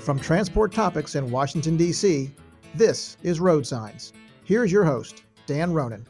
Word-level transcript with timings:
From 0.00 0.18
Transport 0.18 0.72
Topics 0.72 1.14
in 1.14 1.30
Washington, 1.30 1.76
D.C., 1.76 2.30
this 2.74 3.18
is 3.22 3.38
Road 3.38 3.66
Signs. 3.66 4.14
Here's 4.44 4.72
your 4.72 4.82
host, 4.82 5.24
Dan 5.46 5.74
Ronan. 5.74 6.06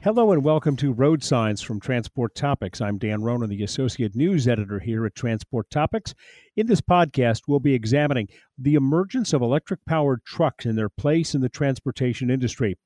Hello 0.00 0.32
and 0.32 0.42
welcome 0.42 0.74
to 0.76 0.94
Road 0.94 1.22
Signs 1.22 1.60
from 1.60 1.80
Transport 1.80 2.34
Topics. 2.34 2.80
I'm 2.80 2.96
Dan 2.96 3.20
Ronan, 3.20 3.50
the 3.50 3.62
Associate 3.62 4.16
News 4.16 4.48
Editor 4.48 4.78
here 4.78 5.04
at 5.04 5.14
Transport 5.14 5.68
Topics. 5.68 6.14
In 6.56 6.66
this 6.66 6.80
podcast, 6.80 7.42
we'll 7.46 7.60
be 7.60 7.74
examining 7.74 8.26
the 8.56 8.74
emergence 8.74 9.34
of 9.34 9.42
electric 9.42 9.84
powered 9.84 10.24
trucks 10.24 10.64
and 10.64 10.78
their 10.78 10.88
place 10.88 11.34
in 11.34 11.42
the 11.42 11.50
transportation 11.50 12.30
industry. 12.30 12.78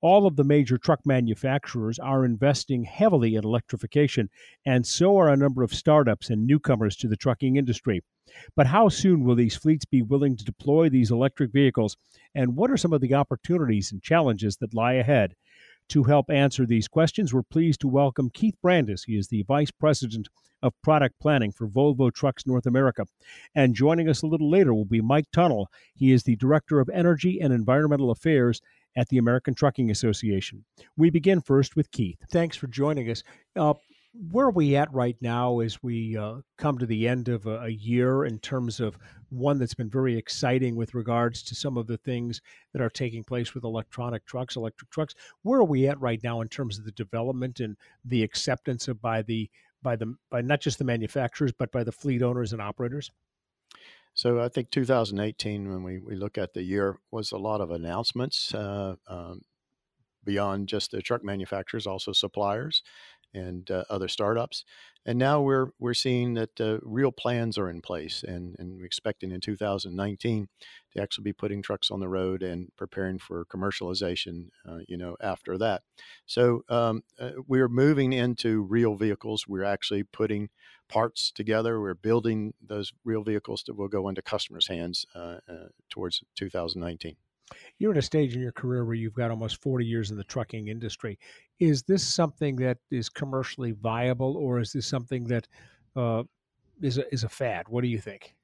All 0.00 0.26
of 0.26 0.36
the 0.36 0.44
major 0.44 0.78
truck 0.78 1.00
manufacturers 1.04 1.98
are 1.98 2.24
investing 2.24 2.84
heavily 2.84 3.34
in 3.34 3.44
electrification, 3.44 4.30
and 4.64 4.86
so 4.86 5.18
are 5.18 5.28
a 5.28 5.36
number 5.36 5.62
of 5.62 5.74
startups 5.74 6.30
and 6.30 6.46
newcomers 6.46 6.96
to 6.96 7.08
the 7.08 7.16
trucking 7.16 7.56
industry. 7.56 8.02
But 8.56 8.66
how 8.66 8.88
soon 8.88 9.24
will 9.24 9.34
these 9.34 9.56
fleets 9.56 9.84
be 9.84 10.02
willing 10.02 10.36
to 10.36 10.44
deploy 10.44 10.88
these 10.88 11.10
electric 11.10 11.52
vehicles, 11.52 11.96
and 12.34 12.56
what 12.56 12.70
are 12.70 12.76
some 12.76 12.92
of 12.92 13.00
the 13.00 13.14
opportunities 13.14 13.92
and 13.92 14.02
challenges 14.02 14.56
that 14.58 14.74
lie 14.74 14.94
ahead? 14.94 15.34
To 15.88 16.04
help 16.04 16.30
answer 16.30 16.64
these 16.64 16.88
questions, 16.88 17.34
we're 17.34 17.42
pleased 17.42 17.80
to 17.80 17.88
welcome 17.88 18.30
Keith 18.30 18.56
Brandis. 18.62 19.04
He 19.04 19.16
is 19.16 19.28
the 19.28 19.42
Vice 19.42 19.70
President 19.70 20.28
of 20.62 20.80
Product 20.82 21.18
Planning 21.20 21.52
for 21.52 21.66
Volvo 21.66 22.12
Trucks 22.12 22.46
North 22.46 22.66
America. 22.66 23.04
And 23.54 23.74
joining 23.74 24.08
us 24.08 24.22
a 24.22 24.26
little 24.26 24.48
later 24.48 24.72
will 24.72 24.84
be 24.84 25.00
Mike 25.00 25.26
Tunnell. 25.34 25.66
He 25.94 26.12
is 26.12 26.22
the 26.22 26.36
Director 26.36 26.80
of 26.80 26.88
Energy 26.88 27.40
and 27.40 27.52
Environmental 27.52 28.10
Affairs 28.10 28.62
at 28.96 29.08
the 29.08 29.18
American 29.18 29.54
Trucking 29.54 29.90
Association. 29.90 30.64
We 30.96 31.10
begin 31.10 31.40
first 31.40 31.76
with 31.76 31.90
Keith. 31.90 32.18
Thanks 32.30 32.56
for 32.56 32.68
joining 32.68 33.10
us. 33.10 33.22
Uh, 33.56 33.74
where 34.14 34.46
are 34.46 34.50
we 34.50 34.76
at 34.76 34.92
right 34.92 35.16
now 35.20 35.60
as 35.60 35.82
we 35.82 36.16
uh, 36.16 36.36
come 36.58 36.76
to 36.78 36.86
the 36.86 37.08
end 37.08 37.28
of 37.28 37.46
a, 37.46 37.62
a, 37.62 37.68
year 37.68 38.24
in 38.24 38.38
terms 38.40 38.78
of 38.78 38.98
one 39.30 39.58
that's 39.58 39.74
been 39.74 39.88
very 39.88 40.16
exciting 40.16 40.76
with 40.76 40.94
regards 40.94 41.42
to 41.42 41.54
some 41.54 41.78
of 41.78 41.86
the 41.86 41.96
things 41.96 42.42
that 42.72 42.82
are 42.82 42.90
taking 42.90 43.24
place 43.24 43.54
with 43.54 43.64
electronic 43.64 44.24
trucks, 44.26 44.56
electric 44.56 44.90
trucks? 44.90 45.14
Where 45.42 45.60
are 45.60 45.64
we 45.64 45.88
at 45.88 46.00
right 46.00 46.22
now 46.22 46.42
in 46.42 46.48
terms 46.48 46.78
of 46.78 46.84
the 46.84 46.92
development 46.92 47.60
and 47.60 47.76
the 48.04 48.22
acceptance 48.22 48.86
of 48.86 49.00
by 49.00 49.22
the 49.22 49.48
by 49.82 49.96
the 49.96 50.14
by 50.30 50.42
not 50.42 50.60
just 50.60 50.78
the 50.78 50.84
manufacturers 50.84 51.52
but 51.58 51.72
by 51.72 51.82
the 51.82 51.92
fleet 51.92 52.22
owners 52.22 52.52
and 52.52 52.60
operators? 52.60 53.10
So 54.14 54.42
I 54.42 54.48
think 54.48 54.70
2018, 54.70 55.70
when 55.70 55.82
we, 55.82 55.98
we 55.98 56.16
look 56.16 56.36
at 56.36 56.52
the 56.52 56.62
year, 56.62 56.98
was 57.10 57.32
a 57.32 57.38
lot 57.38 57.62
of 57.62 57.70
announcements 57.70 58.52
uh, 58.52 58.96
um, 59.06 59.40
beyond 60.22 60.68
just 60.68 60.90
the 60.90 61.00
truck 61.00 61.24
manufacturers, 61.24 61.86
also 61.86 62.12
suppliers 62.12 62.82
and 63.34 63.70
uh, 63.70 63.84
other 63.88 64.08
startups. 64.08 64.64
And 65.04 65.18
now 65.18 65.40
we're 65.40 65.70
we're 65.80 65.94
seeing 65.94 66.34
that 66.34 66.60
uh, 66.60 66.78
real 66.82 67.10
plans 67.10 67.58
are 67.58 67.68
in 67.68 67.80
place, 67.80 68.22
and 68.22 68.54
and 68.58 68.76
we're 68.76 68.84
expecting 68.84 69.32
in 69.32 69.40
2019 69.40 70.48
to 70.92 71.02
actually 71.02 71.24
be 71.24 71.32
putting 71.32 71.60
trucks 71.60 71.90
on 71.90 71.98
the 71.98 72.08
road 72.08 72.42
and 72.44 72.70
preparing 72.76 73.18
for 73.18 73.44
commercialization. 73.44 74.50
Uh, 74.68 74.78
you 74.86 74.96
know, 74.96 75.16
after 75.20 75.58
that, 75.58 75.82
so 76.24 76.64
um, 76.68 77.02
uh, 77.18 77.32
we're 77.48 77.68
moving 77.68 78.12
into 78.12 78.62
real 78.62 78.94
vehicles. 78.94 79.48
We're 79.48 79.64
actually 79.64 80.04
putting 80.04 80.50
parts 80.88 81.32
together. 81.32 81.80
We're 81.80 81.94
building 81.94 82.54
those 82.64 82.92
real 83.04 83.24
vehicles 83.24 83.64
that 83.66 83.74
will 83.74 83.88
go 83.88 84.08
into 84.08 84.22
customers' 84.22 84.68
hands 84.68 85.04
uh, 85.16 85.38
uh, 85.48 85.68
towards 85.90 86.22
2019 86.36 87.16
you're 87.78 87.92
at 87.92 87.98
a 87.98 88.02
stage 88.02 88.34
in 88.34 88.40
your 88.40 88.52
career 88.52 88.84
where 88.84 88.94
you've 88.94 89.14
got 89.14 89.30
almost 89.30 89.62
40 89.62 89.84
years 89.84 90.10
in 90.10 90.16
the 90.16 90.24
trucking 90.24 90.68
industry. 90.68 91.18
Is 91.58 91.82
this 91.82 92.06
something 92.06 92.56
that 92.56 92.78
is 92.90 93.08
commercially 93.08 93.72
viable, 93.72 94.36
or 94.36 94.60
is 94.60 94.72
this 94.72 94.86
something 94.86 95.24
that 95.24 95.48
uh, 95.96 96.22
is 96.80 96.98
a, 96.98 97.12
is 97.12 97.24
a 97.24 97.28
fad? 97.28 97.68
What 97.68 97.82
do 97.82 97.88
you 97.88 97.98
think? 97.98 98.34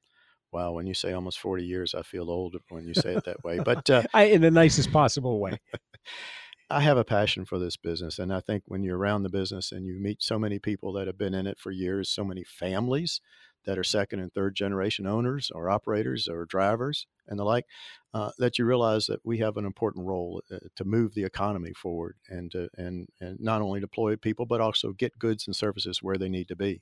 Wow, 0.53 0.73
when 0.73 0.87
you 0.87 0.95
say 0.95 1.13
almost 1.13 1.41
40 1.41 1.65
years, 1.65 1.95
I 1.95 2.03
feel 2.03 2.31
old 2.31 2.57
when 2.71 2.87
you 2.87 2.95
say 2.95 3.15
it 3.15 3.25
that 3.25 3.45
way. 3.45 3.59
But 3.59 3.91
uh, 3.91 4.03
I, 4.15 4.25
in 4.25 4.41
the 4.41 4.51
nicest 4.51 4.93
possible 4.93 5.41
way. 5.41 5.59
I 6.71 6.81
have 6.83 6.99
a 6.99 7.05
passion 7.05 7.47
for 7.47 7.59
this 7.59 7.79
business. 7.79 8.19
And 8.19 8.33
I 8.33 8.41
think 8.41 8.65
when 8.67 8.83
you're 8.83 8.99
around 8.99 9.23
the 9.23 9.31
business 9.31 9.73
and 9.73 9.87
you 9.87 9.95
meet 9.95 10.23
so 10.23 10.39
many 10.39 10.59
people 10.59 10.93
that 10.95 11.07
have 11.07 11.17
been 11.17 11.33
in 11.33 11.47
it 11.47 11.59
for 11.59 11.71
years, 11.71 12.11
so 12.11 12.25
many 12.25 12.45
families 12.45 13.23
that 13.69 13.79
are 13.79 13.85
second 13.85 14.19
and 14.21 14.33
third 14.33 14.55
generation 14.55 15.07
owners 15.07 15.53
or 15.55 15.69
operators 15.69 16.27
or 16.27 16.47
drivers 16.47 17.07
and 17.27 17.39
the 17.39 17.45
like, 17.45 17.67
uh, 18.15 18.31
that 18.39 18.59
you 18.59 18.65
realize 18.65 19.05
that 19.07 19.21
we 19.25 19.37
have 19.39 19.59
an 19.59 19.67
important 19.67 20.07
role 20.07 20.43
uh, 20.51 20.57
to 20.75 20.87
move 20.87 21.13
the 21.13 21.25
economy 21.25 21.75
forward 21.75 22.17
and 22.31 22.51
to, 22.51 22.71
and 22.79 23.09
and 23.21 23.39
not 23.39 23.61
only 23.61 23.79
deploy 23.79 24.17
people 24.17 24.47
but 24.47 24.63
also 24.63 24.93
get 24.93 25.19
goods 25.19 25.47
and 25.47 25.55
services 25.55 26.03
where 26.03 26.17
they 26.17 26.31
need 26.31 26.49
to 26.49 26.57
be 26.57 26.81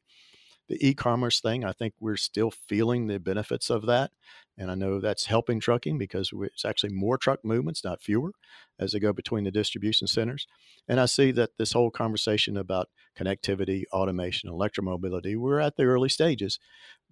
the 0.68 0.86
e-commerce 0.86 1.40
thing 1.40 1.64
i 1.64 1.72
think 1.72 1.94
we're 2.00 2.16
still 2.16 2.50
feeling 2.50 3.06
the 3.06 3.18
benefits 3.18 3.70
of 3.70 3.86
that 3.86 4.10
and 4.58 4.70
i 4.70 4.74
know 4.74 5.00
that's 5.00 5.26
helping 5.26 5.60
trucking 5.60 5.98
because 5.98 6.30
it's 6.42 6.64
actually 6.64 6.92
more 6.92 7.18
truck 7.18 7.44
movements 7.44 7.84
not 7.84 8.02
fewer 8.02 8.32
as 8.78 8.92
they 8.92 8.98
go 8.98 9.12
between 9.12 9.44
the 9.44 9.50
distribution 9.50 10.06
centers 10.06 10.46
and 10.88 11.00
i 11.00 11.06
see 11.06 11.30
that 11.30 11.50
this 11.58 11.72
whole 11.72 11.90
conversation 11.90 12.56
about 12.56 12.88
connectivity 13.18 13.84
automation 13.92 14.50
electromobility 14.50 15.36
we're 15.36 15.60
at 15.60 15.76
the 15.76 15.84
early 15.84 16.08
stages 16.08 16.58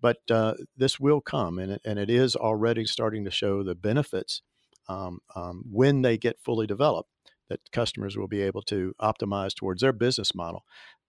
but 0.00 0.18
uh, 0.30 0.52
this 0.76 1.00
will 1.00 1.20
come 1.20 1.58
and 1.58 1.72
it, 1.72 1.80
and 1.84 1.98
it 1.98 2.10
is 2.10 2.36
already 2.36 2.84
starting 2.84 3.24
to 3.24 3.30
show 3.30 3.62
the 3.62 3.74
benefits 3.74 4.42
um, 4.88 5.20
um, 5.34 5.64
when 5.70 6.02
they 6.02 6.18
get 6.18 6.38
fully 6.40 6.66
developed 6.66 7.08
that 7.48 7.60
customers 7.72 8.16
will 8.16 8.28
be 8.28 8.42
able 8.42 8.62
to 8.62 8.94
optimize 9.00 9.54
towards 9.54 9.80
their 9.80 9.92
business 9.92 10.34
model 10.34 10.64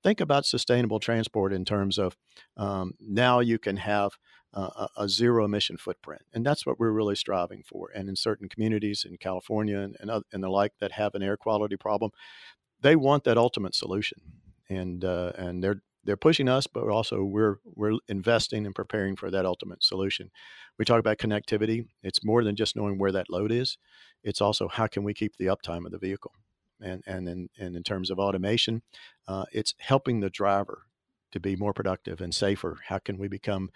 think 0.05 0.21
about 0.21 0.45
sustainable 0.45 0.99
transport 0.99 1.51
in 1.51 1.65
terms 1.65 1.97
of 1.97 2.15
um, 2.57 2.93
now 2.99 3.39
you 3.39 3.57
can 3.57 3.77
have 3.77 4.11
a, 4.53 5.09
zero 5.09 5.43
emission 5.43 5.77
footprint. 5.77 6.21
And 6.33 6.45
that's 6.45 6.65
what 6.65 6.79
we're 6.79 6.91
really 6.91 7.15
striving 7.15 7.63
for. 7.67 7.89
And 7.93 8.07
in 8.07 8.15
certain 8.15 8.47
communities 8.47 9.03
in 9.03 9.17
California 9.17 9.79
and, 9.79 9.97
and, 9.99 10.23
and 10.31 10.43
the 10.43 10.49
like 10.49 10.73
that 10.79 10.93
have 10.93 11.15
an 11.15 11.23
air 11.23 11.35
quality 11.35 11.75
problem, 11.75 12.11
they 12.81 12.95
want 12.95 13.23
that 13.23 13.37
ultimate 13.37 13.75
solution. 13.75 14.19
And, 14.69 15.03
uh, 15.03 15.33
and 15.37 15.63
they're, 15.63 15.81
they're 16.03 16.15
pushing 16.15 16.47
us, 16.47 16.67
but 16.67 16.87
also 16.87 17.23
we're, 17.23 17.57
we're 17.65 17.97
investing 18.07 18.65
and 18.65 18.75
preparing 18.75 19.15
for 19.15 19.31
that 19.31 19.45
ultimate 19.45 19.83
solution. 19.83 20.29
We 20.77 20.85
talk 20.85 20.99
about 20.99 21.17
connectivity. 21.17 21.87
It's 22.03 22.23
more 22.23 22.43
than 22.43 22.55
just 22.55 22.75
knowing 22.75 22.99
where 22.99 23.11
that 23.11 23.29
load 23.29 23.51
is. 23.51 23.77
It's 24.23 24.39
also 24.39 24.67
how 24.67 24.87
can 24.87 25.03
we 25.03 25.15
keep 25.15 25.35
the 25.37 25.47
uptime 25.47 25.85
of 25.85 25.91
the 25.91 25.97
vehicle 25.97 26.31
and 26.81 27.03
and 27.05 27.27
in, 27.27 27.49
and 27.59 27.75
in 27.75 27.83
terms 27.83 28.09
of 28.09 28.19
automation, 28.19 28.81
uh, 29.27 29.45
it's 29.51 29.73
helping 29.79 30.19
the 30.19 30.29
driver 30.29 30.83
to 31.31 31.39
be 31.39 31.55
more 31.55 31.73
productive 31.73 32.21
and 32.21 32.33
safer. 32.33 32.77
How 32.87 32.99
can 32.99 33.17
we 33.17 33.27
become 33.27 33.69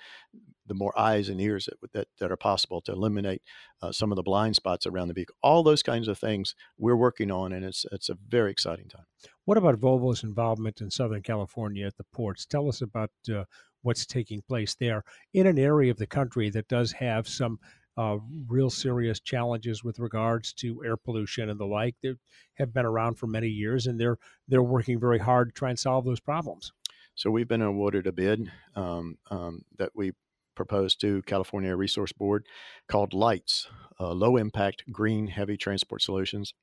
the 0.65 0.75
more 0.75 0.97
eyes 0.97 1.27
and 1.29 1.41
ears 1.41 1.65
that 1.65 1.91
that, 1.93 2.07
that 2.19 2.31
are 2.31 2.37
possible 2.37 2.79
to 2.81 2.91
eliminate 2.91 3.41
uh, 3.81 3.91
some 3.91 4.11
of 4.11 4.15
the 4.15 4.23
blind 4.23 4.55
spots 4.55 4.85
around 4.85 5.07
the 5.09 5.13
vehicle? 5.13 5.35
All 5.43 5.63
those 5.63 5.83
kinds 5.83 6.07
of 6.07 6.17
things 6.17 6.55
we're 6.77 6.95
working 6.95 7.31
on, 7.31 7.53
and 7.53 7.65
it's 7.65 7.85
it's 7.91 8.09
a 8.09 8.17
very 8.27 8.51
exciting 8.51 8.87
time. 8.87 9.05
What 9.45 9.57
about 9.57 9.79
Volvo's 9.79 10.23
involvement 10.23 10.81
in 10.81 10.91
Southern 10.91 11.21
California 11.21 11.85
at 11.85 11.97
the 11.97 12.05
ports? 12.13 12.45
Tell 12.45 12.67
us 12.67 12.81
about. 12.81 13.11
Uh, 13.29 13.43
what's 13.81 14.05
taking 14.05 14.41
place 14.41 14.75
there 14.75 15.03
in 15.33 15.47
an 15.47 15.57
area 15.57 15.91
of 15.91 15.97
the 15.97 16.07
country 16.07 16.49
that 16.49 16.67
does 16.67 16.91
have 16.91 17.27
some 17.27 17.59
uh, 17.99 18.17
real 18.47 18.69
serious 18.69 19.19
challenges 19.19 19.83
with 19.83 19.99
regards 19.99 20.53
to 20.53 20.81
air 20.85 20.95
pollution 20.95 21.49
and 21.49 21.59
the 21.59 21.65
like. 21.65 21.95
that 22.01 22.17
have 22.53 22.73
been 22.73 22.85
around 22.85 23.15
for 23.15 23.27
many 23.27 23.49
years, 23.49 23.87
and 23.87 23.99
they're 23.99 24.17
they're 24.47 24.63
working 24.63 24.99
very 24.99 25.19
hard 25.19 25.49
to 25.49 25.53
try 25.53 25.69
and 25.69 25.77
solve 25.77 26.05
those 26.05 26.21
problems. 26.21 26.71
So 27.15 27.29
we've 27.29 27.47
been 27.47 27.61
awarded 27.61 28.07
a 28.07 28.13
bid 28.13 28.49
um, 28.73 29.17
um, 29.29 29.65
that 29.77 29.91
we 29.93 30.13
proposed 30.55 31.01
to 31.01 31.21
California 31.23 31.75
Resource 31.75 32.13
Board 32.13 32.45
called 32.87 33.13
Lights, 33.13 33.67
uh, 33.99 34.13
Low 34.13 34.37
Impact 34.37 34.89
Green 34.89 35.27
Heavy 35.27 35.57
Transport 35.57 36.01
Solutions, 36.01 36.53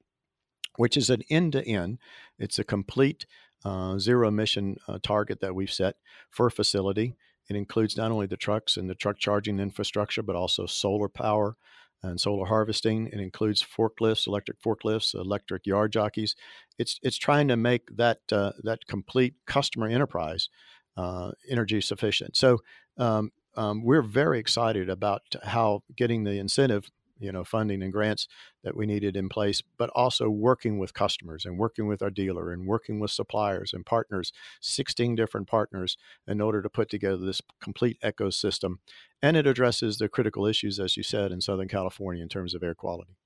which 0.76 0.96
is 0.96 1.10
an 1.10 1.22
end 1.28 1.52
to 1.52 1.66
end. 1.66 1.98
It's 2.38 2.58
a 2.58 2.64
complete 2.64 3.26
uh, 3.62 3.98
zero 3.98 4.28
emission 4.28 4.78
uh, 4.88 4.98
target 5.02 5.40
that 5.40 5.54
we've 5.54 5.72
set 5.72 5.96
for 6.30 6.46
a 6.46 6.50
facility. 6.50 7.14
It 7.48 7.56
includes 7.56 7.96
not 7.96 8.10
only 8.10 8.26
the 8.26 8.36
trucks 8.36 8.76
and 8.76 8.88
the 8.88 8.94
truck 8.94 9.18
charging 9.18 9.58
infrastructure, 9.58 10.22
but 10.22 10.36
also 10.36 10.66
solar 10.66 11.08
power 11.08 11.56
and 12.02 12.20
solar 12.20 12.46
harvesting. 12.46 13.06
It 13.08 13.20
includes 13.20 13.62
forklifts, 13.62 14.26
electric 14.26 14.60
forklifts, 14.60 15.14
electric 15.14 15.66
yard 15.66 15.92
jockeys. 15.92 16.34
It's 16.78 16.98
it's 17.02 17.16
trying 17.16 17.48
to 17.48 17.56
make 17.56 17.96
that 17.96 18.20
uh, 18.30 18.52
that 18.62 18.86
complete 18.86 19.34
customer 19.46 19.86
enterprise 19.88 20.48
uh, 20.96 21.32
energy 21.48 21.80
sufficient. 21.80 22.36
So 22.36 22.60
um, 22.98 23.32
um, 23.56 23.82
we're 23.82 24.02
very 24.02 24.38
excited 24.38 24.88
about 24.88 25.22
how 25.42 25.82
getting 25.96 26.24
the 26.24 26.38
incentive 26.38 26.90
you 27.18 27.32
know 27.32 27.44
funding 27.44 27.82
and 27.82 27.92
grants 27.92 28.28
that 28.62 28.76
we 28.76 28.86
needed 28.86 29.16
in 29.16 29.28
place 29.28 29.62
but 29.78 29.90
also 29.94 30.28
working 30.28 30.78
with 30.78 30.94
customers 30.94 31.44
and 31.44 31.58
working 31.58 31.86
with 31.86 32.02
our 32.02 32.10
dealer 32.10 32.50
and 32.50 32.66
working 32.66 33.00
with 33.00 33.10
suppliers 33.10 33.72
and 33.72 33.86
partners 33.86 34.32
16 34.60 35.14
different 35.14 35.46
partners 35.46 35.96
in 36.26 36.40
order 36.40 36.62
to 36.62 36.68
put 36.68 36.88
together 36.88 37.16
this 37.16 37.40
complete 37.60 37.98
ecosystem. 38.02 38.76
And 39.22 39.36
it 39.36 39.46
addresses 39.46 39.98
the 39.98 40.08
critical 40.08 40.46
issues 40.46 40.78
as 40.78 40.96
you 40.96 41.02
said 41.02 41.32
in 41.32 41.40
southern 41.40 41.68
california 41.68 42.22
in 42.22 42.28
terms 42.28 42.54
of 42.54 42.62
air 42.62 42.74
quality. 42.74 43.16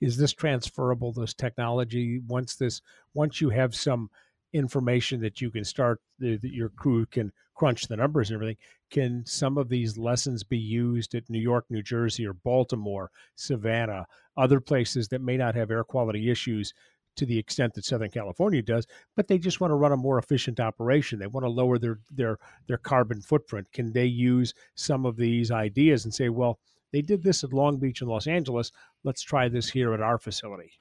Is 0.00 0.16
this 0.16 0.32
transferable 0.32 1.12
this 1.12 1.34
technology 1.34 2.20
once 2.26 2.54
this 2.54 2.80
once 3.14 3.40
you 3.40 3.50
have 3.50 3.74
some 3.74 4.10
information 4.52 5.20
that 5.20 5.40
you 5.40 5.50
can 5.50 5.64
start 5.64 6.00
that 6.18 6.40
your 6.42 6.70
crew 6.70 7.04
can 7.06 7.32
crunch 7.58 7.88
the 7.88 7.96
numbers 7.96 8.30
and 8.30 8.36
everything. 8.36 8.56
Can 8.90 9.26
some 9.26 9.58
of 9.58 9.68
these 9.68 9.98
lessons 9.98 10.44
be 10.44 10.58
used 10.58 11.14
at 11.14 11.28
New 11.28 11.40
York, 11.40 11.66
New 11.68 11.82
Jersey, 11.82 12.26
or 12.26 12.32
Baltimore, 12.32 13.10
Savannah, 13.34 14.06
other 14.36 14.60
places 14.60 15.08
that 15.08 15.20
may 15.20 15.36
not 15.36 15.56
have 15.56 15.70
air 15.70 15.84
quality 15.84 16.30
issues 16.30 16.72
to 17.16 17.26
the 17.26 17.36
extent 17.36 17.74
that 17.74 17.84
Southern 17.84 18.10
California 18.10 18.62
does, 18.62 18.86
but 19.16 19.26
they 19.26 19.38
just 19.38 19.60
want 19.60 19.72
to 19.72 19.74
run 19.74 19.90
a 19.90 19.96
more 19.96 20.20
efficient 20.20 20.60
operation. 20.60 21.18
They 21.18 21.26
want 21.26 21.44
to 21.44 21.50
lower 21.50 21.76
their 21.76 21.98
their 22.12 22.38
their 22.68 22.78
carbon 22.78 23.20
footprint. 23.20 23.66
Can 23.72 23.92
they 23.92 24.06
use 24.06 24.54
some 24.76 25.04
of 25.04 25.16
these 25.16 25.50
ideas 25.50 26.04
and 26.04 26.14
say, 26.14 26.28
well, 26.28 26.60
they 26.92 27.02
did 27.02 27.24
this 27.24 27.42
at 27.42 27.52
Long 27.52 27.78
Beach 27.78 28.00
and 28.00 28.08
Los 28.08 28.28
Angeles. 28.28 28.70
Let's 29.02 29.22
try 29.22 29.48
this 29.48 29.68
here 29.68 29.92
at 29.94 30.00
our 30.00 30.18
facility. 30.18 30.72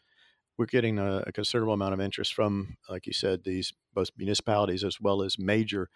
We're 0.57 0.67
getting 0.67 0.99
a, 0.99 1.23
a 1.25 1.31
considerable 1.31 1.73
amount 1.73 1.93
of 1.93 1.99
interest 1.99 2.33
from, 2.33 2.77
like 2.89 3.07
you 3.07 3.13
said, 3.13 3.43
these 3.43 3.73
both 3.93 4.09
municipalities 4.17 4.83
as 4.83 5.01
well 5.01 5.23
as 5.23 5.37
major 5.39 5.89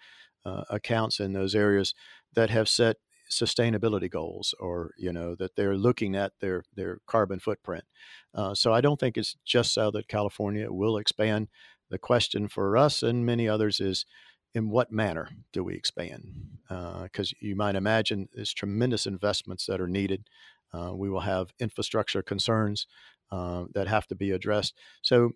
uh, 0.46 0.64
accounts 0.70 1.20
in 1.20 1.34
those 1.34 1.56
areas 1.56 1.94
that 2.34 2.50
have 2.50 2.70
set 2.70 2.98
sustainability 3.30 4.12
goals 4.12 4.54
or 4.60 4.92
you 4.98 5.12
know 5.14 5.36
that 5.36 5.56
they're 5.56 5.78
looking 5.78 6.16
at 6.16 6.34
their 6.42 6.64
their 6.76 7.00
carbon 7.08 7.40
footprint. 7.40 7.86
Uh, 8.34 8.54
so 8.54 8.74
i 8.74 8.82
don't 8.82 9.00
think 9.00 9.18
it's 9.18 9.38
just 9.46 9.74
southern 9.74 10.04
california 10.08 10.64
it 10.64 10.74
will 10.74 10.98
expand. 10.98 11.48
The 11.90 11.98
question 11.98 12.48
for 12.48 12.78
us 12.78 13.04
and 13.04 13.26
many 13.26 13.50
others 13.50 13.80
is 13.80 14.06
in 14.54 14.70
what 14.70 14.92
manner 14.92 15.30
do 15.54 15.64
we 15.64 15.76
expand? 15.76 16.24
Because 16.68 17.32
uh, 17.34 17.40
you 17.40 17.56
might 17.56 17.76
imagine 17.76 18.30
there's 18.34 18.54
tremendous 18.54 19.06
investments 19.06 19.66
that 19.66 19.82
are 19.82 19.88
needed. 19.88 20.30
Uh, 20.74 20.94
we 20.96 21.10
will 21.10 21.22
have 21.22 21.54
infrastructure 21.60 22.22
concerns 22.22 22.88
uh, 23.32 23.66
that 23.74 23.88
have 23.88 24.08
to 24.08 24.16
be 24.16 24.32
addressed. 24.32 24.74
So 25.02 25.32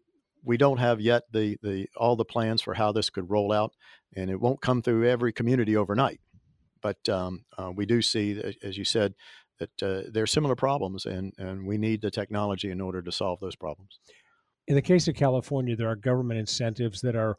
we 0.45 0.57
don't 0.57 0.77
have 0.77 1.01
yet 1.01 1.23
the 1.31 1.57
the 1.61 1.87
all 1.97 2.15
the 2.15 2.25
plans 2.25 2.61
for 2.61 2.75
how 2.75 2.91
this 2.91 3.09
could 3.09 3.29
roll 3.29 3.51
out, 3.51 3.73
and 4.15 4.29
it 4.29 4.39
won't 4.39 4.61
come 4.61 4.81
through 4.81 5.07
every 5.07 5.33
community 5.33 5.75
overnight. 5.75 6.19
But 6.81 7.09
um, 7.09 7.45
uh, 7.57 7.71
we 7.75 7.85
do 7.85 8.01
see, 8.01 8.39
as 8.61 8.77
you 8.77 8.85
said, 8.85 9.15
that 9.59 9.83
uh, 9.83 10.03
there 10.11 10.23
are 10.23 10.27
similar 10.27 10.55
problems, 10.55 11.05
and 11.05 11.33
and 11.37 11.65
we 11.65 11.77
need 11.77 12.01
the 12.01 12.11
technology 12.11 12.69
in 12.69 12.79
order 12.79 13.01
to 13.01 13.11
solve 13.11 13.39
those 13.39 13.55
problems. 13.55 13.99
In 14.67 14.75
the 14.75 14.81
case 14.81 15.07
of 15.07 15.15
California, 15.15 15.75
there 15.75 15.89
are 15.89 15.95
government 15.95 16.39
incentives 16.39 16.99
that 17.01 17.15
are 17.15 17.37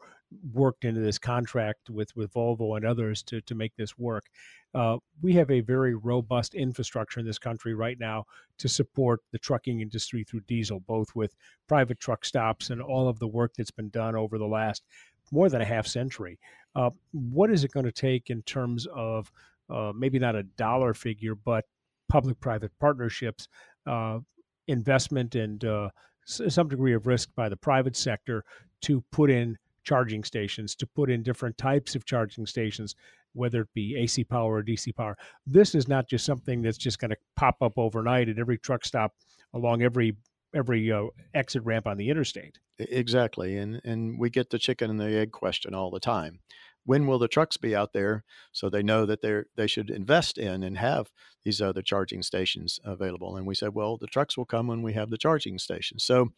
worked 0.53 0.85
into 0.85 1.01
this 1.01 1.17
contract 1.17 1.89
with, 1.89 2.15
with 2.15 2.33
Volvo 2.33 2.77
and 2.77 2.85
others 2.85 3.21
to, 3.23 3.41
to 3.41 3.55
make 3.55 3.75
this 3.75 3.97
work. 3.97 4.25
Uh, 4.73 4.97
we 5.21 5.33
have 5.33 5.49
a 5.51 5.61
very 5.61 5.95
robust 5.95 6.55
infrastructure 6.55 7.19
in 7.19 7.25
this 7.25 7.39
country 7.39 7.73
right 7.73 7.97
now 7.99 8.23
to 8.59 8.69
support 8.69 9.21
the 9.31 9.39
trucking 9.39 9.81
industry 9.81 10.23
through 10.23 10.41
diesel, 10.41 10.79
both 10.81 11.15
with 11.15 11.35
private 11.67 11.99
truck 11.99 12.23
stops 12.23 12.69
and 12.69 12.81
all 12.81 13.09
of 13.09 13.19
the 13.19 13.27
work 13.27 13.53
that's 13.57 13.71
been 13.71 13.89
done 13.89 14.15
over 14.15 14.37
the 14.37 14.45
last 14.45 14.83
more 15.31 15.49
than 15.49 15.61
a 15.61 15.65
half 15.65 15.87
century. 15.87 16.39
Uh, 16.75 16.89
what 17.11 17.49
is 17.49 17.63
it 17.63 17.71
going 17.71 17.85
to 17.85 17.91
take 17.91 18.29
in 18.29 18.41
terms 18.43 18.87
of 18.93 19.31
uh, 19.69 19.91
maybe 19.95 20.19
not 20.19 20.35
a 20.35 20.43
dollar 20.43 20.93
figure, 20.93 21.35
but 21.35 21.65
public 22.07 22.39
private 22.39 22.71
partnerships, 22.79 23.49
uh, 23.85 24.19
investment, 24.67 25.35
and 25.35 25.65
uh, 25.65 25.89
some 26.27 26.67
degree 26.67 26.93
of 26.93 27.07
risk 27.07 27.29
by 27.35 27.49
the 27.49 27.57
private 27.57 27.95
sector 27.95 28.43
to 28.81 29.03
put 29.11 29.29
in 29.29 29.57
charging 29.83 30.23
stations, 30.23 30.75
to 30.75 30.85
put 30.85 31.09
in 31.09 31.23
different 31.23 31.57
types 31.57 31.95
of 31.95 32.05
charging 32.05 32.45
stations, 32.45 32.95
whether 33.33 33.61
it 33.61 33.73
be 33.73 33.95
AC 33.97 34.23
power 34.25 34.55
or 34.55 34.63
DC 34.63 34.93
power. 34.95 35.17
This 35.45 35.73
is 35.73 35.87
not 35.87 36.09
just 36.09 36.25
something 36.25 36.61
that's 36.61 36.77
just 36.77 36.99
going 36.99 37.11
to 37.11 37.17
pop 37.35 37.55
up 37.61 37.77
overnight 37.77 38.29
at 38.29 38.39
every 38.39 38.57
truck 38.57 38.83
stop 38.83 39.13
along 39.53 39.81
every 39.81 40.15
every 40.53 40.91
uh, 40.91 41.03
exit 41.33 41.63
ramp 41.63 41.87
on 41.87 41.97
the 41.97 42.09
interstate. 42.09 42.59
Exactly, 42.79 43.57
and 43.57 43.81
and 43.85 44.19
we 44.19 44.29
get 44.29 44.49
the 44.49 44.59
chicken 44.59 44.89
and 44.89 44.99
the 44.99 45.05
egg 45.05 45.31
question 45.31 45.73
all 45.73 45.89
the 45.89 45.99
time 45.99 46.39
when 46.87 47.05
will 47.05 47.19
the 47.19 47.27
trucks 47.27 47.57
be 47.57 47.75
out 47.75 47.91
there 47.91 48.23
so 48.53 48.69
they 48.69 48.81
know 48.81 49.05
that 49.05 49.21
they're 49.21 49.45
they 49.57 49.67
should 49.67 49.89
invest 49.89 50.37
in 50.37 50.63
and 50.63 50.77
have 50.77 51.11
these 51.43 51.61
other 51.61 51.81
charging 51.81 52.23
stations 52.23 52.79
available? 52.85 53.35
And 53.35 53.45
we 53.45 53.55
said 53.55 53.73
well 53.73 53.97
the 53.97 54.07
trucks 54.07 54.37
will 54.37 54.45
come 54.45 54.67
when 54.67 54.81
we 54.81 54.93
have 54.93 55.09
the 55.09 55.17
charging 55.17 55.59
stations. 55.59 56.03
So 56.03 56.29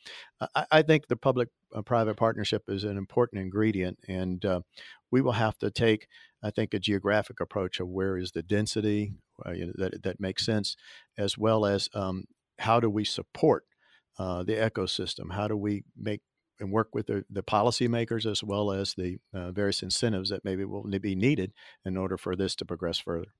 i, 0.56 0.66
I 0.72 0.82
think 0.82 1.08
the 1.08 1.16
public 1.16 1.50
uh, 1.76 1.84
private 1.84 2.18
partnership 2.18 2.64
is 2.68 2.84
an 2.84 2.98
important 2.98 3.42
ingredient 3.42 4.00
and 4.08 4.44
uh, 4.44 4.62
we 5.12 5.22
will 5.22 5.34
have 5.34 5.58
to 5.60 5.70
take 5.70 6.08
i 6.44 6.50
think 6.50 6.74
a 6.74 6.80
geographic 6.80 7.40
approach 7.40 7.80
of 7.80 7.88
where 7.88 8.18
is 8.18 8.32
the 8.32 8.42
density 8.42 9.14
uh, 9.46 9.52
you 9.52 9.68
know, 9.68 9.74
that, 9.76 10.02
that 10.02 10.20
makes 10.20 10.46
sense 10.46 10.76
as 11.18 11.38
well 11.38 11.66
as 11.66 11.90
um, 11.94 12.26
how 12.58 12.80
do 12.80 12.90
we 12.90 13.06
support 13.06 13.64
uh, 14.20 14.44
the 14.44 14.54
ecosystem? 14.54 15.32
How 15.32 15.48
do 15.48 15.56
we 15.56 15.84
make 15.98 16.22
and 16.60 16.72
work 16.72 16.90
with 16.94 17.08
the, 17.08 17.24
the 17.30 17.44
policymakers 17.44 18.30
as 18.30 18.44
well 18.44 18.72
as 18.72 18.94
the 18.94 19.18
uh, 19.34 19.52
various 19.52 19.82
incentives 19.82 20.30
that 20.30 20.44
maybe 20.44 20.66
will 20.66 20.84
be 20.84 21.16
needed 21.16 21.54
in 21.86 21.98
order 21.98 22.18
for 22.18 22.36
this 22.36 22.56
to 22.56 22.66
progress 22.66 23.00
further. 23.00 23.34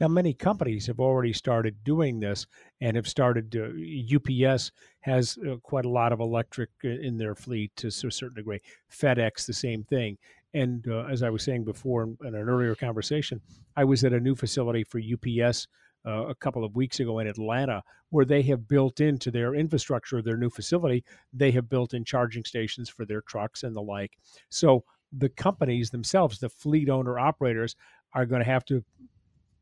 Now, 0.00 0.08
many 0.08 0.34
companies 0.34 0.86
have 0.86 1.00
already 1.00 1.32
started 1.32 1.82
doing 1.82 2.20
this 2.20 2.46
and 2.80 2.96
have 2.96 3.08
started. 3.08 3.50
To, 3.52 4.14
UPS 4.14 4.70
has 5.00 5.36
uh, 5.38 5.56
quite 5.62 5.84
a 5.84 5.90
lot 5.90 6.12
of 6.12 6.20
electric 6.20 6.70
uh, 6.84 6.88
in 6.88 7.18
their 7.18 7.34
fleet 7.34 7.74
to, 7.76 7.88
a 7.88 7.90
certain 7.90 8.36
degree. 8.36 8.60
FedEx, 8.92 9.46
the 9.46 9.52
same 9.52 9.82
thing. 9.84 10.16
And 10.52 10.86
uh, 10.88 11.06
as 11.10 11.22
I 11.24 11.30
was 11.30 11.42
saying 11.42 11.64
before 11.64 12.04
in, 12.04 12.16
in, 12.24 12.34
an 12.34 12.48
earlier 12.48 12.76
conversation, 12.76 13.40
I 13.76 13.84
was 13.84 14.04
at 14.04 14.12
a 14.12 14.20
new 14.20 14.36
facility 14.36 14.84
for 14.84 15.00
UPS 15.00 15.66
uh, 16.06 16.26
a 16.26 16.34
couple 16.34 16.64
of 16.64 16.76
weeks 16.76 17.00
ago 17.00 17.18
in 17.18 17.26
Atlanta, 17.26 17.82
where 18.10 18.24
they 18.24 18.42
have 18.42 18.68
built 18.68 19.00
into 19.00 19.30
their 19.30 19.54
infrastructure, 19.54 20.22
their 20.22 20.36
new 20.36 20.50
facility, 20.50 21.04
they 21.32 21.50
have 21.50 21.68
built 21.68 21.94
in 21.94 22.04
charging 22.04 22.44
stations 22.44 22.88
for 22.88 23.04
their 23.04 23.22
trucks 23.22 23.62
and 23.62 23.74
the 23.74 23.82
like. 23.82 24.12
So 24.50 24.84
the 25.16 25.28
companies 25.28 25.90
themselves, 25.90 26.38
the 26.38 26.48
fleet 26.48 26.88
owner 26.88 27.18
operators, 27.18 27.76
are 28.12 28.26
going 28.26 28.40
to 28.40 28.50
have 28.50 28.64
to 28.66 28.84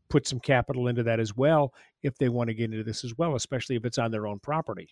put 0.08 0.26
some 0.26 0.40
capital 0.40 0.88
into 0.88 1.02
that 1.02 1.20
as 1.20 1.34
well 1.34 1.72
if 2.02 2.18
they 2.18 2.28
want 2.28 2.48
to 2.48 2.54
get 2.54 2.70
into 2.70 2.84
this 2.84 3.02
as 3.02 3.16
well, 3.16 3.34
especially 3.34 3.76
if 3.76 3.84
it's 3.84 3.98
on 3.98 4.10
their 4.10 4.26
own 4.26 4.38
property. 4.38 4.88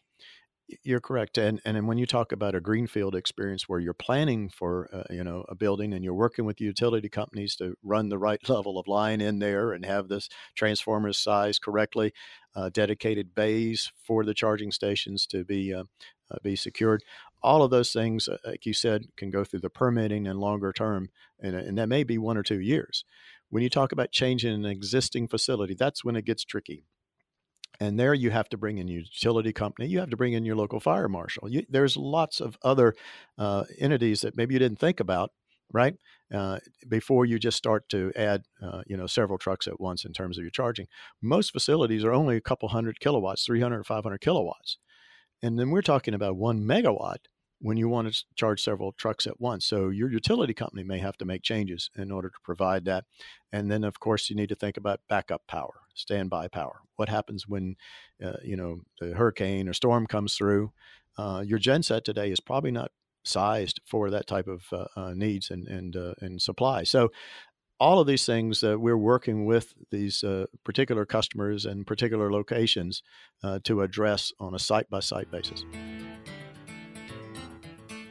You're 0.82 1.00
correct, 1.00 1.38
and 1.38 1.60
and 1.64 1.88
when 1.88 1.98
you 1.98 2.06
talk 2.06 2.32
about 2.32 2.54
a 2.54 2.60
greenfield 2.60 3.14
experience 3.14 3.68
where 3.68 3.80
you're 3.80 3.94
planning 3.94 4.48
for 4.48 4.88
uh, 4.92 5.12
you 5.12 5.24
know 5.24 5.44
a 5.48 5.54
building 5.54 5.92
and 5.92 6.04
you're 6.04 6.14
working 6.14 6.44
with 6.44 6.60
utility 6.60 7.08
companies 7.08 7.56
to 7.56 7.76
run 7.82 8.08
the 8.08 8.18
right 8.18 8.40
level 8.48 8.78
of 8.78 8.86
line 8.86 9.20
in 9.20 9.38
there 9.38 9.72
and 9.72 9.84
have 9.84 10.08
this 10.08 10.28
transformers 10.54 11.18
sized 11.18 11.62
correctly, 11.62 12.12
uh, 12.54 12.68
dedicated 12.68 13.34
bays 13.34 13.90
for 14.02 14.24
the 14.24 14.34
charging 14.34 14.70
stations 14.70 15.26
to 15.26 15.44
be 15.44 15.74
uh, 15.74 15.84
uh 16.30 16.38
be 16.42 16.56
secured. 16.56 17.02
All 17.42 17.62
of 17.62 17.70
those 17.70 17.92
things, 17.92 18.28
uh, 18.28 18.36
like 18.44 18.66
you 18.66 18.74
said, 18.74 19.06
can 19.16 19.30
go 19.30 19.44
through 19.44 19.60
the 19.60 19.70
permitting 19.70 20.26
and 20.26 20.38
longer 20.38 20.72
term, 20.72 21.10
and, 21.40 21.56
and 21.56 21.78
that 21.78 21.88
may 21.88 22.04
be 22.04 22.18
one 22.18 22.36
or 22.36 22.42
two 22.42 22.60
years. 22.60 23.04
When 23.48 23.62
you 23.62 23.70
talk 23.70 23.92
about 23.92 24.12
changing 24.12 24.52
an 24.52 24.66
existing 24.66 25.28
facility, 25.28 25.74
that's 25.74 26.04
when 26.04 26.16
it 26.16 26.24
gets 26.24 26.44
tricky 26.44 26.84
and 27.80 27.98
there 27.98 28.14
you 28.14 28.30
have 28.30 28.48
to 28.50 28.58
bring 28.58 28.78
in 28.78 28.86
your 28.86 29.00
utility 29.00 29.52
company 29.52 29.88
you 29.88 29.98
have 29.98 30.10
to 30.10 30.16
bring 30.16 30.34
in 30.34 30.44
your 30.44 30.56
local 30.56 30.78
fire 30.78 31.08
marshal. 31.08 31.48
You, 31.48 31.64
there's 31.68 31.96
lots 31.96 32.40
of 32.40 32.56
other 32.62 32.94
uh, 33.38 33.64
entities 33.78 34.20
that 34.20 34.36
maybe 34.36 34.54
you 34.54 34.60
didn't 34.60 34.78
think 34.78 35.00
about 35.00 35.32
right 35.72 35.96
uh, 36.34 36.58
before 36.88 37.24
you 37.24 37.38
just 37.38 37.56
start 37.56 37.88
to 37.88 38.12
add 38.14 38.42
uh, 38.62 38.82
you 38.86 38.96
know 38.96 39.06
several 39.06 39.38
trucks 39.38 39.66
at 39.66 39.80
once 39.80 40.04
in 40.04 40.12
terms 40.12 40.36
of 40.38 40.42
your 40.42 40.50
charging. 40.50 40.86
Most 41.22 41.52
facilities 41.52 42.04
are 42.04 42.12
only 42.12 42.36
a 42.36 42.40
couple 42.40 42.68
hundred 42.68 43.00
kilowatts 43.00 43.44
300 43.44 43.78
or 43.78 43.84
500 43.84 44.20
kilowatts. 44.20 44.78
And 45.42 45.58
then 45.58 45.70
we're 45.70 45.82
talking 45.82 46.12
about 46.12 46.36
one 46.36 46.62
megawatt 46.62 47.26
when 47.60 47.76
you 47.76 47.88
want 47.88 48.12
to 48.12 48.24
charge 48.34 48.62
several 48.62 48.92
trucks 48.92 49.26
at 49.26 49.40
once. 49.40 49.66
So 49.66 49.90
your 49.90 50.10
utility 50.10 50.54
company 50.54 50.82
may 50.82 50.98
have 50.98 51.16
to 51.18 51.24
make 51.24 51.42
changes 51.42 51.90
in 51.96 52.10
order 52.10 52.28
to 52.28 52.38
provide 52.42 52.84
that. 52.86 53.04
And 53.52 53.70
then, 53.70 53.84
of 53.84 54.00
course, 54.00 54.30
you 54.30 54.36
need 54.36 54.48
to 54.48 54.54
think 54.54 54.76
about 54.76 55.00
backup 55.08 55.46
power, 55.46 55.74
standby 55.94 56.48
power. 56.48 56.80
What 56.96 57.08
happens 57.08 57.46
when, 57.46 57.76
uh, 58.24 58.38
you 58.42 58.56
know, 58.56 58.80
the 59.00 59.14
hurricane 59.14 59.68
or 59.68 59.74
storm 59.74 60.06
comes 60.06 60.34
through? 60.34 60.72
Uh, 61.18 61.42
your 61.46 61.58
genset 61.58 62.04
today 62.04 62.30
is 62.30 62.40
probably 62.40 62.70
not 62.70 62.92
sized 63.24 63.80
for 63.84 64.08
that 64.08 64.26
type 64.26 64.48
of 64.48 64.64
uh, 64.72 64.86
uh 64.96 65.12
needs 65.12 65.50
and 65.50 65.68
and 65.68 65.96
uh, 65.96 66.14
and 66.20 66.40
supply. 66.40 66.82
So. 66.84 67.10
All 67.82 67.98
of 67.98 68.06
these 68.06 68.26
things, 68.26 68.62
uh, 68.62 68.78
we're 68.78 68.94
working 68.94 69.46
with 69.46 69.72
these 69.90 70.22
particular 70.64 71.06
customers 71.06 71.64
and 71.64 71.86
particular 71.86 72.30
locations 72.30 73.02
to 73.64 73.80
address 73.80 74.34
on 74.38 74.54
a 74.54 74.58
site 74.58 74.90
by 74.90 75.00
site 75.00 75.30
basis. 75.30 75.64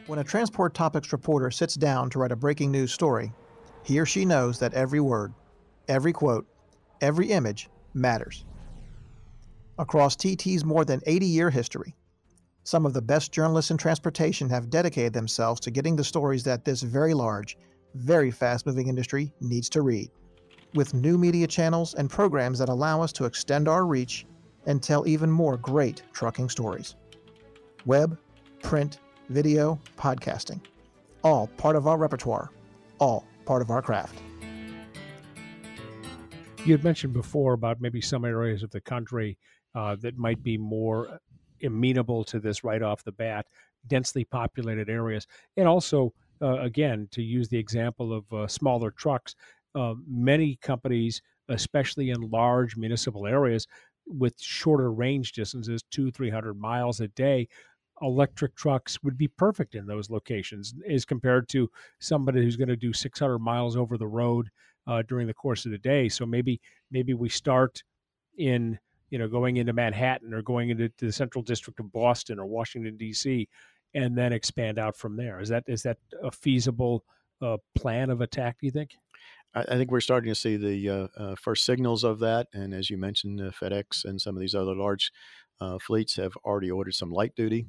When 0.10 0.18
a 0.18 0.24
Transport 0.24 0.74
Topics 0.74 1.12
reporter 1.12 1.52
sits 1.52 1.76
down 1.76 2.10
to 2.10 2.18
write 2.18 2.32
a 2.32 2.36
breaking 2.36 2.72
news 2.72 2.92
story, 2.92 3.32
he 3.84 4.00
or 4.00 4.08
she 4.08 4.26
knows 4.26 4.58
that 4.58 4.74
every 4.74 5.00
word, 5.00 5.36
every 5.88 6.14
quote, 6.14 6.48
every 7.00 7.30
image 7.30 7.70
matters. 7.94 8.44
Across 9.78 10.16
TT's 10.16 10.66
more 10.66 10.84
than 10.84 11.00
80 11.06 11.28
year 11.28 11.52
history, 11.52 11.96
some 12.64 12.88
of 12.88 12.94
the 12.94 13.04
best 13.04 13.32
journalists 13.32 13.70
in 13.70 13.78
transportation 13.78 14.50
have 14.50 14.72
dedicated 14.72 15.14
themselves 15.14 15.60
to 15.60 15.70
getting 15.70 15.96
the 15.96 16.04
stories 16.04 16.44
that 16.44 16.66
this 16.66 16.82
very 16.82 17.14
large, 17.14 17.56
very 17.94 18.32
fast 18.32 18.66
moving 18.66 18.88
industry 18.88 19.32
needs 19.42 19.70
to 19.70 19.84
read. 19.84 20.10
With 20.74 20.96
new 20.96 21.20
media 21.20 21.46
channels 21.46 21.94
and 21.94 22.10
programs 22.10 22.58
that 22.58 22.70
allow 22.70 23.00
us 23.04 23.14
to 23.14 23.26
extend 23.26 23.68
our 23.68 23.86
reach 23.86 24.26
and 24.66 24.82
tell 24.82 25.08
even 25.08 25.30
more 25.30 25.58
great 25.58 26.02
trucking 26.14 26.50
stories. 26.50 26.96
Web, 27.86 28.18
print, 28.64 28.98
video, 29.30 29.80
podcasting. 29.98 30.60
All 31.24 31.48
part 31.58 31.76
of 31.76 31.88
our 31.88 31.98
repertoire, 31.98 32.50
all 33.00 33.26
part 33.46 33.62
of 33.62 33.70
our 33.70 33.82
craft. 33.82 34.18
You 36.66 36.74
had 36.74 36.84
mentioned 36.84 37.14
before 37.14 37.54
about 37.54 37.80
maybe 37.80 38.02
some 38.02 38.26
areas 38.26 38.64
of 38.64 38.72
the 38.72 38.82
country 38.82 39.38
uh, 39.76 39.96
that 40.02 40.18
might 40.18 40.44
be 40.44 40.58
more 40.58 41.20
amenable 41.64 42.24
to 42.26 42.40
this 42.40 42.64
right 42.64 42.82
off 42.82 43.04
the 43.04 43.12
bat, 43.12 43.46
densely 43.88 44.26
populated 44.26 44.90
areas, 44.90 45.28
and 45.58 45.68
also 45.68 46.14
uh, 46.42 46.60
again 46.60 47.08
to 47.12 47.22
use 47.22 47.48
the 47.50 47.58
example 47.58 48.14
of 48.14 48.32
uh, 48.34 48.48
smaller 48.48 48.92
trucks, 48.92 49.36
uh, 49.76 49.94
many 50.08 50.58
companies, 50.62 51.22
especially 51.50 52.10
in 52.10 52.30
large 52.30 52.76
municipal 52.78 53.28
areas 53.28 53.68
with 54.08 54.40
shorter 54.40 54.92
range 54.92 55.34
distances, 55.34 55.84
two 55.92 56.12
three 56.12 56.30
hundred 56.30 56.56
miles 56.56 57.00
a 57.00 57.08
day, 57.10 57.48
electric 58.02 58.56
trucks 58.56 59.02
would 59.04 59.18
be 59.18 59.28
perfect 59.28 59.76
in 59.76 59.86
those 59.86 60.10
locations 60.10 60.74
as 60.88 61.06
compared 61.06 61.48
to 61.50 61.70
somebody 62.00 62.42
who's 62.42 62.58
going 62.58 62.70
to 62.70 62.76
do 62.76 62.94
600 62.94 63.40
miles 63.40 63.76
over 63.76 63.98
the 63.98 64.08
road 64.08 64.50
uh, 64.88 65.02
during 65.08 65.28
the 65.28 65.34
course 65.34 65.66
of 65.66 65.72
the 65.72 65.78
day. 65.78 66.10
So 66.10 66.26
maybe 66.26 66.60
maybe 66.92 67.14
we 67.14 67.30
start 67.30 67.84
in 68.38 68.80
you 69.10 69.18
know, 69.18 69.28
going 69.28 69.58
into 69.58 69.74
Manhattan 69.74 70.34
or 70.34 70.42
going 70.42 70.70
into 70.70 70.92
the 70.98 71.12
Central 71.12 71.44
District 71.44 71.80
of 71.80 71.92
Boston 71.92 72.40
or 72.40 72.46
Washington 72.46 72.98
D.C., 72.98 73.48
and 73.96 74.16
then 74.16 74.34
expand 74.34 74.78
out 74.78 74.96
from 74.96 75.18
there. 75.18 75.40
Is 75.40 75.50
that 75.50 75.64
is 75.68 75.82
that 75.84 75.98
a 76.22 76.30
feasible 76.32 77.04
uh, 77.42 77.58
plan 77.76 78.12
of 78.12 78.22
attack? 78.22 78.58
Do 78.60 78.68
you 78.68 78.72
think? 78.72 78.92
I, 79.56 79.64
think 79.64 79.90
we're 79.90 80.00
starting 80.00 80.30
to 80.30 80.36
see 80.36 80.58
the 80.58 80.90
uh, 80.90 81.08
uh, 81.18 81.36
first 81.36 81.66
signals 81.66 82.04
of 82.04 82.20
that, 82.20 82.48
and 82.54 82.72
as 82.72 82.92
you 82.92 83.00
mentioned, 83.00 83.40
FedEx 83.40 84.06
and 84.06 84.22
some 84.22 84.36
of 84.36 84.42
these 84.42 84.54
other 84.54 84.76
large 84.76 85.12
uh, 85.60 85.80
fleets 85.80 86.18
have 86.18 86.36
already 86.46 86.70
ordered 86.70 86.94
some 86.94 87.10
light 87.10 87.34
duty 87.36 87.66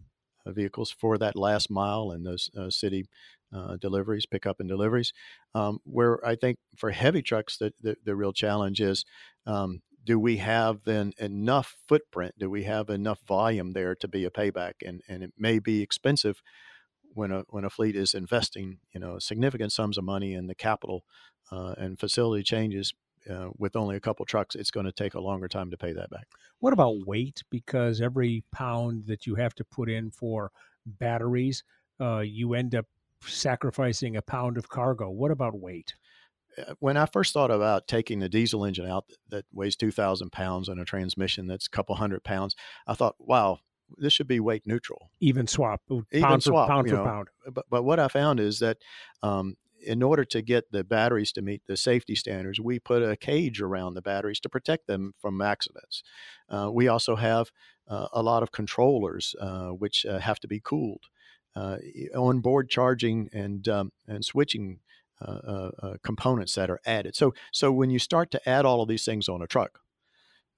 vehicles 0.52 0.90
for 0.90 1.19
that 1.19 1.37
last 1.37 1.71
mile 1.71 2.11
and 2.11 2.25
those 2.26 2.50
uh, 2.57 2.71
city 2.71 3.07
uh, 3.52 3.76
deliveries, 3.76 4.26
pickup 4.26 4.61
and 4.61 4.69
deliveries. 4.69 5.12
Um, 5.54 5.80
where 5.85 6.25
I 6.26 6.37
think 6.37 6.59
for 6.76 6.90
heavy 6.90 7.23
trucks, 7.23 7.57
the, 7.57 7.73
the, 7.80 7.97
the 8.04 8.16
real 8.16 8.33
challenge 8.33 8.80
is 8.80 9.04
um, 9.47 9.83
do 10.04 10.19
we 10.19 10.38
have 10.38 10.85
then 10.85 11.12
enough 11.19 11.76
footprint? 11.88 12.35
Do 12.38 12.49
we 12.49 12.64
have 12.64 12.88
enough 12.88 13.21
volume 13.26 13.73
there 13.73 13.95
to 13.97 14.09
be 14.09 14.25
a 14.25 14.30
payback? 14.30 14.75
And 14.85 15.02
and 15.09 15.23
it 15.23 15.33
may 15.37 15.59
be 15.59 15.83
expensive 15.83 16.42
when 17.12 17.30
a 17.30 17.45
when 17.49 17.64
a 17.64 17.71
fleet 17.71 17.97
is 17.97 18.14
investing, 18.14 18.78
you 18.95 19.00
know, 19.00 19.19
significant 19.19 19.73
sums 19.73 19.99
of 19.99 20.04
money 20.04 20.33
in 20.33 20.47
the 20.47 20.54
capital 20.54 21.04
uh, 21.52 21.75
and 21.76 21.99
facility 21.99 22.42
changes. 22.42 22.95
Uh, 23.29 23.49
with 23.59 23.77
only 23.77 23.97
a 23.97 24.00
couple 24.00 24.25
trucks, 24.25 24.55
it's 24.55 24.71
going 24.71 24.87
to 24.87 24.93
take 24.93 25.15
a 25.15 25.21
longer 25.21 25.47
time 25.47 25.71
to 25.71 25.77
pay 25.77 25.93
that 25.93 26.11
back. 26.11 26.27
What 26.61 26.73
about 26.73 27.07
weight? 27.07 27.43
Because 27.50 28.00
every 28.00 28.45
pound 28.50 29.07
that 29.07 29.27
you 29.27 29.35
have 29.35 29.55
to 29.57 29.65
put 29.65 29.91
in 29.91 30.11
for 30.11 30.50
batteries, 30.87 31.62
uh, 32.00 32.21
you 32.21 32.55
end 32.55 32.75
up 32.75 32.87
sacrificing 33.27 34.17
a 34.17 34.23
pound 34.23 34.57
of 34.57 34.69
cargo. 34.69 35.11
What 35.11 35.31
about 35.31 35.59
weight? 35.59 35.95
Uh, 36.57 36.75
when 36.79 36.97
I 36.97 37.07
first 37.07 37.33
thought 37.33 37.50
about 37.50 37.87
taking 37.87 38.19
the 38.19 38.29
diesel 38.29 38.65
engine 38.65 38.87
out 38.87 39.05
that 39.29 39.45
weighs 39.53 39.77
2,000 39.77 40.33
pounds 40.33 40.69
and 40.69 40.81
a 40.81 40.85
transmission 40.85 41.47
that's 41.47 41.67
a 41.67 41.71
couple 41.71 41.95
hundred 41.97 42.25
pounds, 42.25 42.57
I 42.87 42.95
thought, 42.95 43.17
wow, 43.19 43.59
this 43.99 44.12
should 44.12 44.29
be 44.29 44.41
weight 44.41 44.67
neutral. 44.67 45.11
Even 45.21 45.47
swap, 45.47 45.83
pound 45.89 46.07
Even 46.12 46.41
for 46.41 46.67
pound 46.69 46.89
for 46.89 46.97
know. 46.97 47.05
pound. 47.05 47.29
But, 47.53 47.67
but 47.69 47.83
what 47.83 48.00
I 48.00 48.09
found 48.09 48.41
is 48.41 48.61
that 48.61 48.79
um, 49.23 49.57
in 49.85 50.03
order 50.03 50.25
to 50.25 50.43
get 50.43 50.71
the 50.71 50.85
batteries 50.85 51.33
to 51.33 51.43
meet 51.43 51.63
the 51.67 51.77
safety 51.77 52.15
standards, 52.15 52.61
we 52.61 52.79
put 52.79 53.03
a 53.03 53.17
cage 53.17 53.61
around 53.61 53.95
the 53.95 54.03
batteries 54.03 54.41
to 54.41 54.49
protect 54.49 54.87
them 54.87 55.15
from 55.21 55.41
accidents. 55.41 56.03
Uh, 56.49 56.71
we 56.73 56.89
also 56.89 57.17
have 57.17 57.51
uh, 57.89 58.09
a 58.13 58.23
lot 58.23 58.43
of 58.43 58.53
controllers 58.53 59.35
uh, 59.41 59.69
which 59.69 60.07
uh, 60.07 60.19
have 60.19 60.41
to 60.41 60.49
be 60.49 60.61
cooled. 60.61 61.05
Uh, 61.57 61.79
onboard 62.15 62.71
charging 62.71 63.29
and 63.33 63.67
um, 63.67 63.91
and 64.07 64.25
switching 64.25 64.79
components 66.03 66.55
that 66.55 66.71
are 66.71 66.81
added. 66.87 67.17
So, 67.17 67.35
so 67.53 67.73
when 67.73 67.91
you 67.91 67.99
start 67.99 68.31
to 68.31 68.49
add 68.49 68.65
all 68.65 68.83
of 68.83 68.89
these 68.89 69.05
things 69.05 69.29
on 69.29 69.43
a 69.43 69.49
truck, 69.49 69.81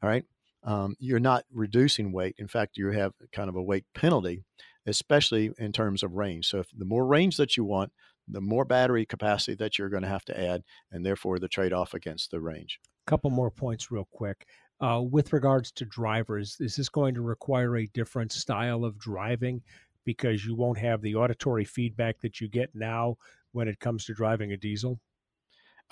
all 0.02 0.10
right, 0.10 0.24
um, 0.64 0.94
you're 1.00 1.18
not 1.18 1.44
reducing 1.52 2.12
weight. 2.12 2.36
In 2.38 2.46
fact, 2.46 2.76
you 2.76 2.90
have 2.90 3.14
kind 3.32 3.48
of 3.48 3.56
a 3.56 3.62
weight 3.62 3.84
penalty, 3.94 4.44
especially 4.86 5.50
in 5.58 5.72
terms 5.72 6.02
of 6.02 6.12
range. 6.12 6.48
So, 6.48 6.58
if 6.58 6.68
the 6.76 6.84
more 6.84 7.06
range 7.06 7.36
that 7.38 7.56
you 7.56 7.64
want, 7.64 7.92
the 8.32 8.40
more 8.40 8.64
battery 8.64 9.06
capacity 9.06 9.54
that 9.56 9.78
you're 9.78 9.88
going 9.88 10.02
to 10.02 10.08
have 10.08 10.24
to 10.26 10.38
add, 10.38 10.62
and 10.90 11.04
therefore 11.04 11.38
the 11.38 11.48
trade 11.48 11.72
off 11.72 11.94
against 11.94 12.30
the 12.30 12.40
range. 12.40 12.80
A 13.06 13.10
couple 13.10 13.30
more 13.30 13.50
points, 13.50 13.90
real 13.90 14.08
quick. 14.10 14.46
Uh, 14.80 15.00
with 15.00 15.32
regards 15.32 15.70
to 15.72 15.84
drivers, 15.84 16.56
is 16.58 16.74
this 16.76 16.88
going 16.88 17.14
to 17.14 17.22
require 17.22 17.76
a 17.76 17.86
different 17.88 18.32
style 18.32 18.84
of 18.84 18.98
driving 18.98 19.62
because 20.04 20.44
you 20.44 20.56
won't 20.56 20.78
have 20.78 21.00
the 21.00 21.14
auditory 21.14 21.64
feedback 21.64 22.20
that 22.20 22.40
you 22.40 22.48
get 22.48 22.70
now 22.74 23.16
when 23.52 23.68
it 23.68 23.78
comes 23.78 24.04
to 24.04 24.14
driving 24.14 24.52
a 24.52 24.56
diesel? 24.56 24.98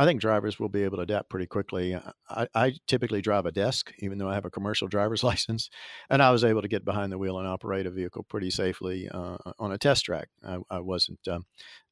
I 0.00 0.06
think 0.06 0.18
drivers 0.22 0.58
will 0.58 0.70
be 0.70 0.82
able 0.84 0.96
to 0.96 1.02
adapt 1.02 1.28
pretty 1.28 1.44
quickly. 1.44 1.94
I, 2.30 2.48
I, 2.54 2.72
typically 2.86 3.20
drive 3.20 3.44
a 3.44 3.52
desk, 3.52 3.92
even 3.98 4.16
though 4.16 4.30
I 4.30 4.34
have 4.34 4.46
a 4.46 4.50
commercial 4.50 4.88
driver's 4.96 5.22
license, 5.22 5.68
and 6.08 6.22
I 6.22 6.30
was 6.30 6.42
able 6.42 6.62
to 6.62 6.68
get 6.68 6.86
behind 6.86 7.12
the 7.12 7.18
wheel 7.18 7.38
and 7.38 7.46
operate 7.46 7.84
a 7.84 7.90
vehicle 7.90 8.22
pretty 8.22 8.48
safely 8.50 9.10
uh, 9.10 9.36
on 9.58 9.72
a 9.72 9.76
test 9.76 10.06
track. 10.06 10.28
I, 10.42 10.56
I 10.70 10.80
wasn't 10.80 11.20
uh, 11.28 11.40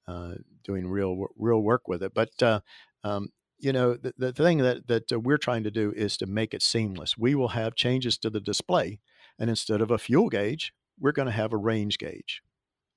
uh, 0.07 0.37
doing 0.65 0.87
real 0.87 1.27
real 1.37 1.61
work 1.61 1.87
with 1.87 2.03
it, 2.03 2.15
but 2.15 2.31
uh, 2.43 2.61
um, 3.05 3.29
you 3.59 3.75
know 3.75 3.93
the, 3.93 4.15
the 4.17 4.33
thing 4.33 4.57
that 4.59 4.87
that 4.87 5.13
uh, 5.13 5.21
we're 5.21 5.37
trying 5.37 5.65
to 5.65 5.71
do 5.71 5.93
is 5.95 6.17
to 6.17 6.27
make 6.27 6.55
it 6.55 6.63
seamless. 6.63 7.19
We 7.19 7.35
will 7.35 7.49
have 7.49 7.75
changes 7.75 8.17
to 8.21 8.31
the 8.31 8.41
display, 8.41 9.01
and 9.39 9.51
instead 9.51 9.83
of 9.83 9.91
a 9.91 9.99
fuel 9.99 10.31
gauge, 10.31 10.73
we're 10.99 11.13
going 11.13 11.27
to 11.27 11.33
have 11.33 11.53
a 11.53 11.59
range 11.59 11.99
gauge. 11.99 12.41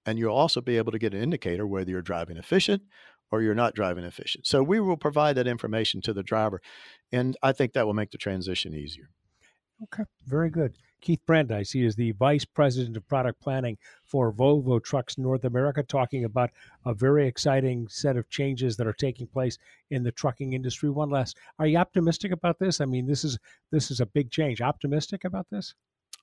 And 0.06 0.18
you'll 0.18 0.36
also 0.36 0.62
be 0.62 0.78
able 0.78 0.94
to 0.94 1.00
get 1.00 1.14
an 1.14 1.22
indicator 1.22 1.68
whether 1.68 1.92
you're 1.92 2.02
driving 2.02 2.38
efficient 2.38 2.84
or 3.32 3.42
you're 3.42 3.56
not 3.56 3.74
driving 3.74 4.04
efficient. 4.04 4.46
So 4.46 4.62
we 4.62 4.80
will 4.80 4.98
provide 4.98 5.36
that 5.38 5.48
information 5.48 6.02
to 6.02 6.14
the 6.14 6.24
driver. 6.24 6.62
And 7.12 7.38
I 7.42 7.52
think 7.54 7.74
that 7.74 7.86
will 7.86 7.94
make 7.94 8.12
the 8.12 8.18
transition 8.18 8.76
easier. 8.76 9.10
Okay, 9.84 10.04
very 10.28 10.50
good. 10.50 10.76
Keith 11.02 11.22
Brandis, 11.26 11.72
he 11.72 11.84
is 11.84 11.96
the 11.96 12.12
Vice 12.12 12.46
President 12.46 12.96
of 12.96 13.08
Product 13.08 13.42
Planning 13.42 13.78
for 14.06 14.32
Volvo 14.32 14.82
Trucks 14.84 15.18
North 15.18 15.44
America, 15.44 15.82
talking 15.82 16.26
about 16.26 16.52
a 16.86 16.94
very 16.94 17.28
exciting 17.28 17.88
set 17.90 18.16
of 18.16 18.30
changes 18.30 18.78
that 18.78 18.86
are 18.86 18.94
taking 18.94 19.26
place 19.26 19.58
in 19.90 20.04
the 20.04 20.12
trucking 20.12 20.54
industry. 20.54 20.92
One 20.92 21.10
last, 21.10 21.38
are 21.58 21.66
you 21.66 21.78
optimistic 21.78 22.32
about 22.32 22.60
this? 22.60 22.80
I 22.80 22.86
mean, 22.86 23.08
this 23.08 23.24
is 23.24 23.40
this 23.72 23.90
is 23.90 24.00
a 24.00 24.06
big 24.06 24.30
change. 24.30 24.62
Optimistic 24.62 25.24
about 25.24 25.48
this? 25.50 25.74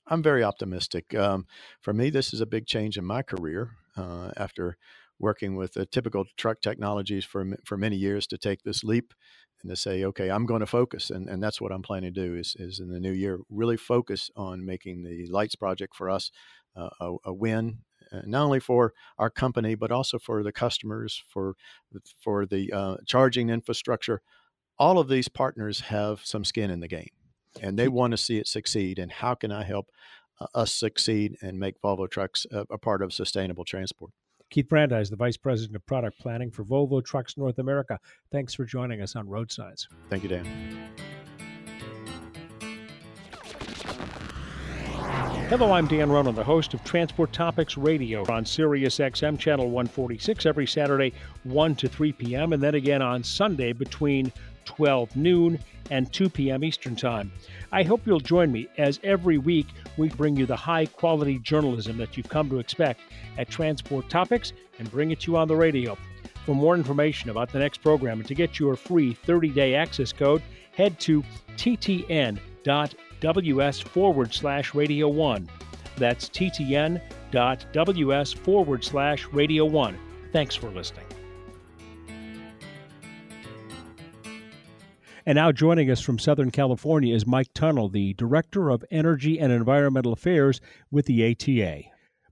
I'm 0.07 0.23
very 0.23 0.45
optimistic. 0.45 1.13
Um, 1.15 1.47
for 1.81 1.93
me, 1.93 2.11
this 2.11 2.33
is 2.33 2.41
a 2.41 2.47
big 2.47 2.67
change 2.67 2.97
in 2.97 3.05
my 3.05 3.23
career 3.23 3.73
uh, 3.97 4.31
after 4.37 4.77
working 5.19 5.57
with 5.57 5.75
the 5.75 5.87
typical 5.87 6.25
truck 6.37 6.61
technologies 6.61 7.25
for 7.25 7.57
for 7.65 7.77
many 7.77 7.97
years 7.97 8.27
to 8.29 8.39
take 8.39 8.63
this 8.63 8.85
leap 8.85 9.15
and 9.63 9.71
to 9.71 9.77
say, 9.77 10.05
okay, 10.05 10.31
I'm 10.31 10.47
going 10.47 10.61
to 10.61 10.67
focus, 10.67 11.11
and, 11.11 11.29
and 11.29 11.43
that's 11.43 11.61
what 11.61 11.73
I'm 11.73 11.83
planning 11.83 12.15
to 12.15 12.27
do 12.27 12.37
is, 12.37 12.55
is 12.61 12.79
in 12.79 12.91
the 12.91 13.01
new 13.01 13.11
year 13.11 13.41
really 13.51 13.77
focus 13.77 14.31
on 14.37 14.65
making 14.65 15.03
the 15.03 15.27
lights 15.27 15.57
project 15.57 15.97
for 15.97 16.09
us 16.09 16.31
uh, 16.77 16.91
a, 17.01 17.17
a, 17.25 17.33
win, 17.33 17.79
uh, 18.13 18.21
not 18.25 18.45
only 18.45 18.61
for 18.61 18.93
our 19.19 19.31
company 19.31 19.75
but 19.75 19.91
also 19.91 20.19
for 20.19 20.43
the 20.43 20.53
customers, 20.53 21.23
for 21.29 21.55
for 22.21 22.47
the 22.47 22.73
uh, 22.73 22.97
charging 23.07 23.51
infrastructure. 23.51 24.23
All 24.79 25.01
of 25.01 25.09
these 25.09 25.29
partners 25.29 25.81
have 25.81 26.21
some 26.25 26.45
skin 26.45 26.71
in 26.71 26.79
the 26.79 26.87
game 26.87 27.11
and 27.63 27.79
they 27.79 27.89
want 27.89 28.13
to 28.13 28.17
see 28.17 28.39
it 28.39 28.47
succeed. 28.47 28.99
And 28.99 29.11
how 29.11 29.35
can 29.35 29.53
I 29.53 29.65
help 29.65 29.91
uh, 30.41 30.47
us 30.55 30.73
succeed 30.73 31.37
and 31.43 31.59
make 31.59 31.81
Volvo 31.81 32.09
Trucks 32.09 32.47
a, 32.51 32.65
a 32.71 32.79
part 32.79 33.03
of 33.03 33.13
sustainable 33.13 33.65
transport? 33.65 34.13
Keith 34.51 34.69
Brandis, 34.69 35.11
the 35.11 35.17
Vice 35.17 35.37
President 35.37 35.77
of 35.77 35.85
Product 35.87 36.19
Planning 36.19 36.51
for 36.51 36.65
Volvo 36.65 37.05
Trucks 37.05 37.37
North 37.37 37.59
America. 37.59 37.99
Thanks 38.33 38.55
for 38.55 38.65
joining 38.65 39.03
us 39.03 39.15
on 39.15 39.29
Road 39.29 39.53
Signs. 39.53 39.89
Thank 40.09 40.23
you, 40.23 40.29
Dan. 40.29 40.89
Hello, 45.49 45.73
I'm 45.73 45.87
Dan 45.87 46.11
Ronan, 46.11 46.35
the 46.35 46.45
host 46.45 46.75
of 46.75 46.85
Transport 46.85 47.33
Topics 47.33 47.79
Radio 47.79 48.23
on 48.31 48.45
Sirius 48.45 48.99
XM 48.99 49.39
Channel 49.39 49.65
146 49.71 50.45
every 50.45 50.67
Saturday, 50.67 51.15
1 51.45 51.75
to 51.77 51.89
3 51.89 52.13
p.m., 52.13 52.53
and 52.53 52.63
then 52.63 52.75
again 52.75 53.01
on 53.01 53.25
Sunday 53.25 53.73
between 53.73 54.31
12 54.69 55.17
noon 55.17 55.59
and 55.91 56.13
2 56.13 56.29
p.m. 56.29 56.63
Eastern 56.63 56.95
Time. 56.95 57.33
I 57.73 57.83
hope 57.83 58.07
you'll 58.07 58.21
join 58.21 58.53
me 58.53 58.69
as 58.77 59.01
every 59.03 59.39
week 59.39 59.67
we 59.97 60.11
bring 60.11 60.37
you 60.37 60.45
the 60.45 60.55
high 60.55 60.85
quality 60.85 61.39
journalism 61.39 61.97
that 61.97 62.17
you've 62.17 62.29
come 62.29 62.51
to 62.51 62.59
expect 62.59 63.01
at 63.39 63.49
Transport 63.49 64.11
Topics 64.11 64.53
and 64.79 64.91
bring 64.91 65.11
it 65.11 65.21
to 65.21 65.33
you 65.33 65.39
on 65.39 65.49
the 65.49 65.57
radio. 65.57 65.97
For 66.45 66.55
more 66.55 66.75
information 66.75 67.31
about 67.31 67.51
the 67.51 67.59
next 67.59 67.79
program 67.79 68.21
and 68.21 68.29
to 68.29 68.35
get 68.35 68.59
your 68.59 68.77
free 68.77 69.15
30 69.15 69.49
day 69.49 69.75
access 69.75 70.13
code, 70.13 70.43
head 70.77 71.01
to 71.01 71.25
ttn.ws 71.57 72.41
forward 73.81 74.35
slash 74.35 74.75
radio 74.75 75.09
1. 75.09 75.49
That's 75.97 76.29
ttn.ws 76.29 78.33
forward 78.35 78.85
slash 78.85 79.27
radio 79.33 79.65
1. 79.65 79.99
Thanks 80.31 80.55
for 80.55 80.69
listening. 80.69 81.07
And 85.29 85.37
now 85.37 85.53
joining 85.53 85.91
us 85.91 86.01
from 86.01 86.19
Southern 86.19 86.51
California 86.51 87.15
is 87.15 87.27
Mike 87.27 87.53
Tunnell, 87.53 87.93
the 87.93 88.15
Director 88.15 88.71
of 88.71 88.83
Energy 88.91 89.39
and 89.39 89.53
Environmental 89.53 90.15
Affairs 90.15 90.59
with 90.91 91.05
the 91.05 91.23
ATA. 91.23 91.83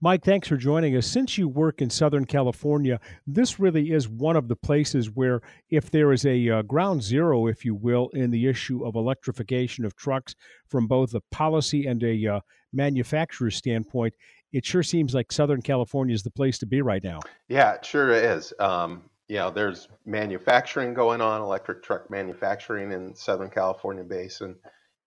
Mike, 0.00 0.25
thanks 0.25 0.49
for 0.49 0.57
joining 0.57 0.97
us. 0.97 1.07
Since 1.07 1.37
you 1.37 1.47
work 1.47 1.83
in 1.83 1.91
Southern 1.91 2.25
California, 2.25 2.99
this 3.26 3.61
really 3.61 3.93
is 3.93 4.09
one 4.09 4.35
of 4.35 4.49
the 4.49 4.57
places 4.57 5.11
where, 5.11 5.43
if 5.69 5.91
there 5.91 6.11
is 6.11 6.25
a 6.25 6.49
uh, 6.49 6.62
ground 6.62 7.03
zero, 7.03 7.49
if 7.49 7.67
you 7.67 7.75
will, 7.75 8.09
in 8.15 8.31
the 8.31 8.47
issue 8.47 8.83
of 8.87 8.95
electrification 8.95 9.85
of 9.85 9.95
trucks 9.95 10.35
from 10.67 10.87
both 10.87 11.12
a 11.12 11.21
policy 11.31 11.85
and 11.85 12.03
a 12.03 12.26
uh, 12.26 12.41
manufacturer 12.73 13.50
standpoint, 13.50 14.15
it 14.55 14.65
sure 14.65 14.83
seems 14.83 15.12
like 15.12 15.31
Southern 15.31 15.61
California 15.61 16.15
is 16.15 16.23
the 16.23 16.31
place 16.31 16.57
to 16.57 16.67
be 16.67 16.81
right 16.81 17.05
now. 17.05 17.21
Yeah, 17.49 17.75
it 17.75 17.85
sure 17.85 18.11
is. 18.11 18.55
Um, 18.59 19.03
you 19.28 19.37
know, 19.37 19.50
there's 19.50 19.88
manufacturing 20.04 20.95
going 20.95 21.21
on, 21.21 21.40
electric 21.40 21.83
truck 21.83 22.11
manufacturing 22.11 22.92
in 22.92 23.14
Southern 23.14 23.50
California 23.50 24.04
basin. 24.04 24.56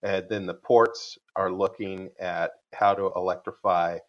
And 0.03 0.25
then 0.29 0.45
the 0.45 0.53
ports 0.53 1.17
are 1.35 1.51
looking 1.51 2.09
at 2.19 2.51
how 2.73 2.93
to 2.93 3.11
electrify 3.15 3.99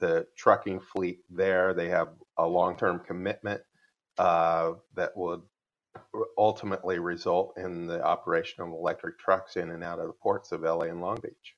the 0.00 0.26
trucking 0.36 0.80
fleet 0.80 1.20
there. 1.30 1.74
They 1.74 1.88
have 1.88 2.08
a 2.38 2.46
long-term 2.46 3.02
commitment 3.06 3.62
uh, 4.18 4.72
that 4.96 5.16
would 5.16 5.42
ultimately 6.36 6.98
result 6.98 7.54
in 7.56 7.86
the 7.86 8.02
operation 8.02 8.62
of 8.62 8.70
electric 8.70 9.18
trucks 9.18 9.56
in 9.56 9.70
and 9.70 9.84
out 9.84 9.98
of 9.98 10.06
the 10.08 10.12
ports 10.12 10.52
of 10.52 10.62
LA 10.62 10.82
and 10.84 11.00
Long 11.00 11.18
Beach. 11.22 11.54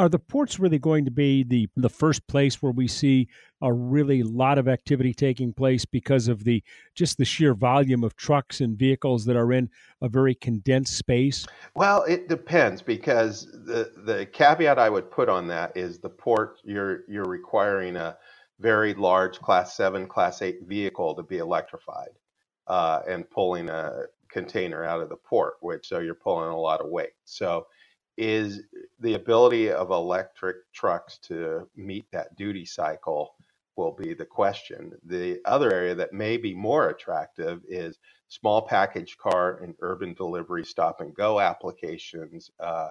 Are 0.00 0.08
the 0.08 0.18
ports 0.18 0.58
really 0.58 0.78
going 0.78 1.04
to 1.04 1.10
be 1.10 1.42
the 1.42 1.68
the 1.76 1.90
first 1.90 2.26
place 2.26 2.62
where 2.62 2.72
we 2.72 2.88
see 2.88 3.28
a 3.60 3.70
really 3.70 4.22
lot 4.22 4.56
of 4.56 4.66
activity 4.66 5.12
taking 5.12 5.52
place 5.52 5.84
because 5.84 6.26
of 6.26 6.44
the 6.44 6.64
just 6.94 7.18
the 7.18 7.26
sheer 7.26 7.52
volume 7.52 8.02
of 8.02 8.16
trucks 8.16 8.62
and 8.62 8.78
vehicles 8.78 9.26
that 9.26 9.36
are 9.36 9.52
in 9.52 9.68
a 10.00 10.08
very 10.08 10.34
condensed 10.34 10.96
space? 10.96 11.46
Well, 11.74 12.04
it 12.04 12.30
depends 12.30 12.80
because 12.80 13.44
the 13.52 13.92
the 14.06 14.24
caveat 14.24 14.78
I 14.78 14.88
would 14.88 15.10
put 15.10 15.28
on 15.28 15.46
that 15.48 15.76
is 15.76 15.98
the 15.98 16.08
port 16.08 16.60
you're 16.64 17.02
you're 17.06 17.28
requiring 17.28 17.96
a 17.96 18.16
very 18.58 18.94
large 18.94 19.38
class 19.38 19.76
7 19.76 20.06
class 20.06 20.40
8 20.40 20.62
vehicle 20.62 21.14
to 21.14 21.22
be 21.22 21.36
electrified 21.36 22.16
uh, 22.68 23.00
and 23.06 23.28
pulling 23.28 23.68
a 23.68 24.04
container 24.30 24.82
out 24.82 25.02
of 25.02 25.10
the 25.10 25.16
port 25.16 25.56
which 25.60 25.88
so 25.88 25.98
you're 25.98 26.14
pulling 26.14 26.48
a 26.48 26.58
lot 26.58 26.80
of 26.80 26.88
weight 26.88 27.12
so 27.26 27.66
is 28.20 28.62
the 29.00 29.14
ability 29.14 29.70
of 29.70 29.90
electric 29.90 30.56
trucks 30.72 31.18
to 31.18 31.68
meet 31.76 32.06
that 32.12 32.36
duty 32.36 32.64
cycle 32.64 33.34
will 33.76 33.92
be 33.92 34.14
the 34.14 34.26
question. 34.26 34.92
The 35.06 35.40
other 35.46 35.72
area 35.72 35.94
that 35.94 36.12
may 36.12 36.36
be 36.36 36.54
more 36.54 36.90
attractive 36.90 37.62
is 37.68 37.98
small 38.28 38.62
package 38.62 39.16
car 39.16 39.58
and 39.62 39.74
urban 39.80 40.14
delivery 40.14 40.64
stop 40.64 41.00
and 41.00 41.14
go 41.14 41.40
applications, 41.40 42.50
uh, 42.60 42.90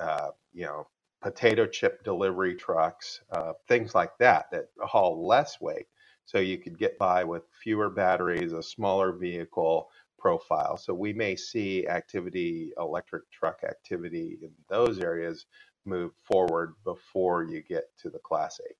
uh, 0.00 0.30
you 0.52 0.64
know, 0.64 0.86
potato 1.22 1.66
chip 1.66 2.02
delivery 2.04 2.54
trucks, 2.54 3.20
uh, 3.32 3.52
things 3.68 3.94
like 3.94 4.16
that 4.18 4.50
that 4.50 4.68
haul 4.80 5.26
less 5.26 5.60
weight. 5.60 5.86
So 6.24 6.38
you 6.38 6.58
could 6.58 6.76
get 6.76 6.98
by 6.98 7.22
with 7.24 7.44
fewer 7.62 7.88
batteries, 7.88 8.52
a 8.52 8.62
smaller 8.62 9.12
vehicle, 9.12 9.88
profile. 10.26 10.76
So 10.76 10.92
we 10.92 11.12
may 11.12 11.36
see 11.36 11.86
activity, 11.86 12.72
electric 12.80 13.30
truck 13.30 13.60
activity 13.62 14.38
in 14.42 14.50
those 14.68 14.98
areas 14.98 15.46
move 15.84 16.10
forward 16.24 16.74
before 16.82 17.44
you 17.44 17.62
get 17.62 17.84
to 18.02 18.10
the 18.10 18.18
Class 18.18 18.60
8. 18.68 18.74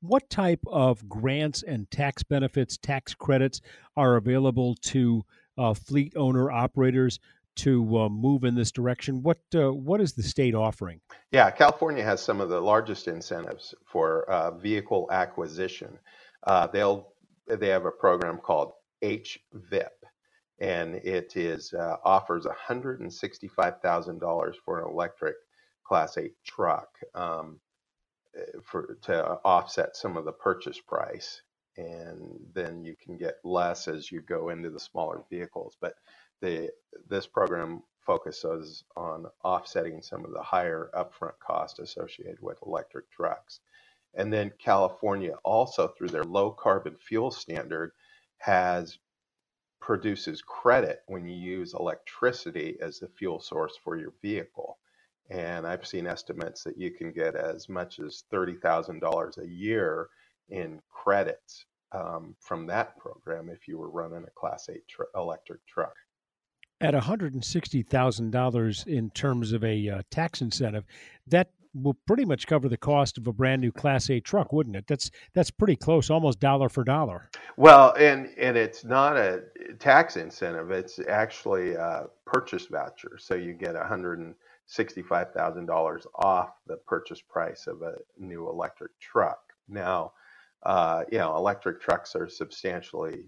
What 0.00 0.28
type 0.28 0.60
of 0.66 1.08
grants 1.08 1.62
and 1.62 1.90
tax 1.90 2.22
benefits, 2.22 2.76
tax 2.76 3.14
credits 3.14 3.62
are 3.96 4.16
available 4.16 4.74
to 4.82 5.22
uh, 5.56 5.72
fleet 5.72 6.12
owner 6.14 6.50
operators 6.50 7.18
to 7.54 8.00
uh, 8.00 8.08
move 8.10 8.44
in 8.44 8.54
this 8.54 8.70
direction? 8.70 9.22
What 9.22 9.38
uh, 9.54 9.72
what 9.72 10.02
is 10.02 10.12
the 10.12 10.22
state 10.22 10.54
offering? 10.54 11.00
Yeah, 11.30 11.50
California 11.50 12.04
has 12.04 12.20
some 12.20 12.42
of 12.42 12.50
the 12.50 12.60
largest 12.60 13.08
incentives 13.08 13.74
for 13.86 14.30
uh, 14.30 14.50
vehicle 14.58 15.08
acquisition. 15.10 15.98
Uh, 16.46 16.66
they'll 16.66 17.14
they 17.48 17.68
have 17.68 17.86
a 17.86 17.90
program 17.90 18.36
called 18.36 18.72
HVIP, 19.02 19.88
and 20.62 20.94
it 20.94 21.36
is 21.36 21.74
uh, 21.74 21.96
offers 22.04 22.46
$165,000 22.46 24.54
for 24.64 24.80
an 24.80 24.88
electric 24.88 25.34
Class 25.84 26.16
8 26.16 26.32
truck 26.46 26.88
um, 27.16 27.58
eh, 28.38 28.42
for 28.62 28.96
to 29.02 29.40
offset 29.44 29.96
some 29.96 30.16
of 30.16 30.24
the 30.24 30.30
purchase 30.30 30.78
price, 30.78 31.42
and 31.76 32.38
then 32.54 32.84
you 32.84 32.94
can 32.94 33.18
get 33.18 33.38
less 33.42 33.88
as 33.88 34.12
you 34.12 34.20
go 34.20 34.50
into 34.50 34.70
the 34.70 34.78
smaller 34.78 35.24
vehicles. 35.28 35.76
But 35.80 35.94
the 36.40 36.70
this 37.08 37.26
program 37.26 37.82
focuses 38.06 38.84
on 38.96 39.26
offsetting 39.42 40.00
some 40.00 40.24
of 40.24 40.30
the 40.32 40.42
higher 40.42 40.92
upfront 40.94 41.40
cost 41.44 41.80
associated 41.80 42.38
with 42.40 42.62
electric 42.64 43.10
trucks. 43.10 43.58
And 44.14 44.32
then 44.32 44.52
California 44.58 45.34
also 45.42 45.88
through 45.88 46.10
their 46.10 46.24
low 46.24 46.52
carbon 46.52 46.94
fuel 47.00 47.32
standard 47.32 47.90
has 48.38 48.98
produces 49.82 50.40
credit 50.40 51.02
when 51.08 51.26
you 51.26 51.34
use 51.34 51.74
electricity 51.74 52.78
as 52.80 53.00
the 53.00 53.08
fuel 53.08 53.40
source 53.40 53.76
for 53.82 53.96
your 53.96 54.12
vehicle. 54.22 54.78
And 55.28 55.66
I've 55.66 55.86
seen 55.86 56.06
estimates 56.06 56.62
that 56.62 56.78
you 56.78 56.92
can 56.92 57.10
get 57.10 57.34
as 57.34 57.68
much 57.68 57.98
as 57.98 58.22
$30,000 58.32 59.38
a 59.38 59.48
year 59.48 60.08
in 60.50 60.80
credits 60.88 61.66
um, 61.90 62.36
from 62.38 62.66
that 62.68 62.96
program 62.96 63.50
if 63.50 63.66
you 63.66 63.76
were 63.76 63.90
running 63.90 64.24
a 64.24 64.30
Class 64.30 64.68
8 64.72 64.86
tr- 64.88 65.02
electric 65.16 65.66
truck. 65.66 65.94
At 66.80 66.94
$160,000 66.94 68.86
in 68.86 69.10
terms 69.10 69.52
of 69.52 69.64
a 69.64 69.88
uh, 69.88 70.02
tax 70.10 70.40
incentive, 70.40 70.84
that 71.26 71.50
will 71.74 71.96
pretty 72.06 72.24
much 72.24 72.46
cover 72.46 72.68
the 72.68 72.76
cost 72.76 73.18
of 73.18 73.26
a 73.26 73.32
brand 73.32 73.60
new 73.60 73.72
Class 73.72 74.10
8 74.10 74.24
truck, 74.24 74.52
wouldn't 74.52 74.76
it? 74.76 74.86
That's 74.86 75.10
that's 75.34 75.50
pretty 75.50 75.76
close, 75.76 76.10
almost 76.10 76.40
dollar 76.40 76.68
for 76.68 76.84
dollar. 76.84 77.30
Well, 77.56 77.94
and 77.98 78.30
and 78.38 78.56
it's 78.56 78.84
not 78.84 79.16
a 79.16 79.42
tax 79.78 80.16
incentive; 80.16 80.70
it's 80.70 80.98
actually 81.08 81.74
a 81.74 82.06
purchase 82.26 82.66
voucher. 82.66 83.18
So 83.18 83.34
you 83.34 83.52
get 83.52 83.74
one 83.74 83.86
hundred 83.86 84.18
and 84.18 84.34
sixty-five 84.66 85.32
thousand 85.32 85.66
dollars 85.66 86.06
off 86.16 86.50
the 86.66 86.76
purchase 86.86 87.20
price 87.20 87.66
of 87.66 87.82
a 87.82 87.94
new 88.18 88.48
electric 88.48 88.98
truck. 89.00 89.40
Now, 89.68 90.12
uh, 90.64 91.04
you 91.10 91.18
know, 91.18 91.36
electric 91.36 91.80
trucks 91.80 92.14
are 92.14 92.28
substantially 92.28 93.24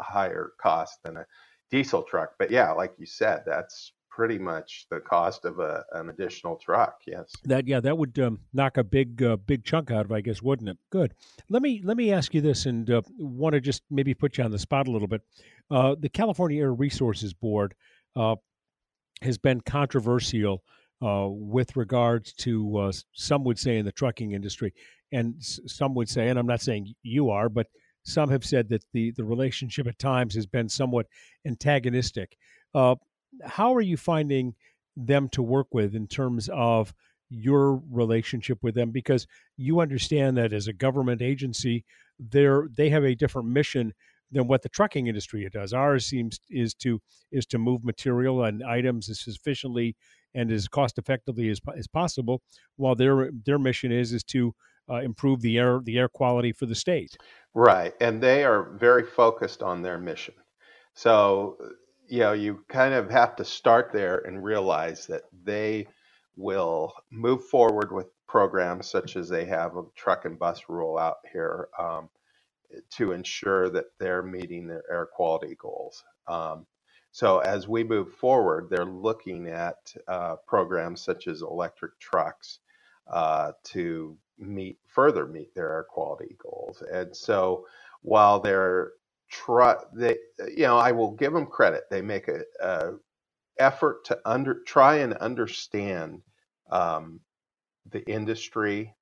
higher 0.00 0.52
cost 0.60 1.02
than 1.02 1.16
a 1.18 1.26
diesel 1.70 2.02
truck, 2.02 2.32
but 2.38 2.50
yeah, 2.50 2.70
like 2.70 2.94
you 2.98 3.06
said, 3.06 3.42
that's 3.44 3.92
pretty 4.16 4.38
much 4.38 4.86
the 4.90 4.98
cost 4.98 5.44
of 5.44 5.58
a, 5.58 5.84
an 5.92 6.08
additional 6.08 6.56
truck. 6.56 7.02
Yes. 7.06 7.30
That 7.44 7.68
yeah, 7.68 7.80
that 7.80 7.98
would 7.98 8.18
um, 8.18 8.40
knock 8.54 8.78
a 8.78 8.82
big 8.82 9.22
uh, 9.22 9.36
big 9.36 9.62
chunk 9.62 9.90
out 9.90 10.06
of, 10.06 10.12
I 10.12 10.22
guess, 10.22 10.40
wouldn't 10.40 10.70
it? 10.70 10.78
Good. 10.90 11.12
Let 11.50 11.60
me 11.60 11.82
let 11.84 11.98
me 11.98 12.12
ask 12.12 12.32
you 12.32 12.40
this, 12.40 12.64
and 12.64 12.90
uh, 12.90 13.02
want 13.18 13.52
to 13.52 13.60
just 13.60 13.82
maybe 13.90 14.14
put 14.14 14.38
you 14.38 14.44
on 14.44 14.50
the 14.50 14.58
spot 14.58 14.88
a 14.88 14.90
little 14.90 15.06
bit. 15.06 15.20
Uh, 15.70 15.96
the 16.00 16.08
California 16.08 16.62
Air 16.62 16.72
Resources 16.72 17.34
Board 17.34 17.74
uh, 18.16 18.36
has 19.20 19.36
been 19.36 19.60
controversial 19.60 20.64
uh, 21.04 21.26
with 21.28 21.76
regards 21.76 22.32
to 22.32 22.78
uh, 22.78 22.92
some 23.12 23.44
would 23.44 23.58
say 23.58 23.76
in 23.76 23.84
the 23.84 23.92
trucking 23.92 24.32
industry, 24.32 24.72
and 25.12 25.34
some 25.38 25.94
would 25.94 26.08
say, 26.08 26.28
and 26.28 26.38
I'm 26.38 26.46
not 26.46 26.62
saying 26.62 26.94
you 27.02 27.28
are, 27.28 27.50
but 27.50 27.66
some 28.02 28.30
have 28.30 28.46
said 28.46 28.70
that 28.70 28.82
the 28.94 29.10
the 29.10 29.24
relationship 29.24 29.86
at 29.86 29.98
times 29.98 30.34
has 30.36 30.46
been 30.46 30.70
somewhat 30.70 31.06
antagonistic. 31.46 32.38
Uh, 32.74 32.94
how 33.44 33.74
are 33.74 33.80
you 33.80 33.96
finding 33.96 34.54
them 34.96 35.28
to 35.30 35.42
work 35.42 35.68
with 35.72 35.94
in 35.94 36.06
terms 36.06 36.48
of 36.52 36.94
your 37.28 37.82
relationship 37.90 38.58
with 38.62 38.74
them? 38.74 38.90
Because 38.90 39.26
you 39.56 39.80
understand 39.80 40.36
that 40.36 40.52
as 40.52 40.68
a 40.68 40.72
government 40.72 41.22
agency 41.22 41.84
they're 42.18 42.68
they 42.74 42.88
have 42.90 43.04
a 43.04 43.14
different 43.14 43.48
mission 43.48 43.92
than 44.32 44.48
what 44.48 44.62
the 44.62 44.68
trucking 44.68 45.06
industry 45.06 45.48
does. 45.52 45.72
Ours 45.72 46.06
seems 46.06 46.40
is 46.50 46.74
to 46.74 47.00
is 47.30 47.46
to 47.46 47.58
move 47.58 47.84
material 47.84 48.44
and 48.44 48.62
items 48.64 49.08
as 49.08 49.24
efficiently 49.26 49.96
and 50.34 50.50
as 50.50 50.68
cost 50.68 50.98
effectively 50.98 51.48
as, 51.48 51.60
as 51.76 51.86
possible 51.86 52.42
while 52.76 52.94
their 52.94 53.30
their 53.44 53.58
mission 53.58 53.92
is 53.92 54.12
is 54.12 54.24
to 54.24 54.54
uh, 54.90 54.96
improve 54.96 55.40
the 55.42 55.58
air 55.58 55.80
the 55.84 55.98
air 55.98 56.08
quality 56.08 56.52
for 56.52 56.66
the 56.66 56.74
state. 56.74 57.16
Right 57.54 57.94
and 58.00 58.22
they 58.22 58.44
are 58.44 58.70
very 58.78 59.04
focused 59.04 59.62
on 59.62 59.82
their 59.82 59.98
mission. 59.98 60.34
So 60.94 61.56
you 62.08 62.20
know, 62.20 62.32
you 62.32 62.64
kind 62.68 62.94
of 62.94 63.10
have 63.10 63.36
to 63.36 63.44
start 63.44 63.90
there 63.92 64.18
and 64.18 64.44
realize 64.44 65.06
that 65.06 65.22
they 65.44 65.86
will 66.36 66.92
move 67.10 67.44
forward 67.46 67.92
with 67.92 68.08
programs 68.26 68.88
such 68.88 69.16
as 69.16 69.28
they 69.28 69.44
have 69.44 69.76
a 69.76 69.82
truck 69.94 70.24
and 70.24 70.38
bus 70.38 70.62
rule 70.68 70.98
out 70.98 71.18
here 71.32 71.68
um, 71.78 72.08
to 72.90 73.12
ensure 73.12 73.70
that 73.70 73.86
they're 73.98 74.22
meeting 74.22 74.66
their 74.66 74.82
air 74.90 75.06
quality 75.06 75.56
goals. 75.60 76.04
Um, 76.26 76.66
so 77.12 77.38
as 77.38 77.66
we 77.66 77.82
move 77.82 78.12
forward, 78.12 78.68
they're 78.68 78.84
looking 78.84 79.48
at 79.48 79.94
uh, 80.06 80.36
programs 80.46 81.00
such 81.00 81.28
as 81.28 81.40
electric 81.42 81.98
trucks 81.98 82.58
uh, 83.10 83.52
to 83.64 84.16
meet 84.38 84.78
further 84.86 85.26
meet 85.26 85.54
their 85.54 85.72
air 85.72 85.86
quality 85.88 86.36
goals. 86.42 86.82
And 86.92 87.16
so 87.16 87.66
while 88.02 88.40
they're 88.40 88.92
try 89.30 89.76
they 89.94 90.16
you 90.56 90.64
know 90.64 90.78
i 90.78 90.92
will 90.92 91.12
give 91.12 91.32
them 91.32 91.46
credit 91.46 91.84
they 91.90 92.02
make 92.02 92.28
a, 92.28 92.42
a 92.62 92.92
effort 93.58 94.04
to 94.04 94.18
under 94.26 94.62
try 94.66 94.96
and 94.96 95.14
understand 95.14 96.22
um, 96.70 97.20
the 97.92 98.04
industry 98.10 98.92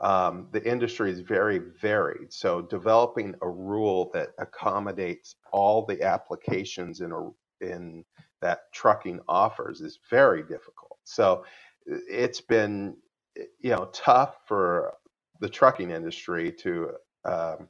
um, 0.00 0.48
the 0.52 0.64
industry 0.68 1.10
is 1.10 1.20
very 1.20 1.60
varied. 1.80 2.32
So 2.32 2.62
developing 2.62 3.34
a 3.42 3.48
rule 3.48 4.10
that 4.14 4.30
accommodates 4.38 5.36
all 5.52 5.86
the 5.86 6.02
applications 6.02 7.00
in 7.00 7.12
a 7.12 7.30
in 7.66 8.04
that 8.42 8.72
trucking 8.74 9.20
offers 9.28 9.80
is 9.80 10.00
very 10.10 10.42
difficult. 10.42 10.98
So 11.04 11.44
it's 11.86 12.42
been 12.42 12.96
you 13.36 13.70
know 13.70 13.90
tough 13.92 14.36
for 14.46 14.94
the 15.40 15.48
trucking 15.48 15.90
industry 15.90 16.52
to 16.52 16.92
um, 17.24 17.68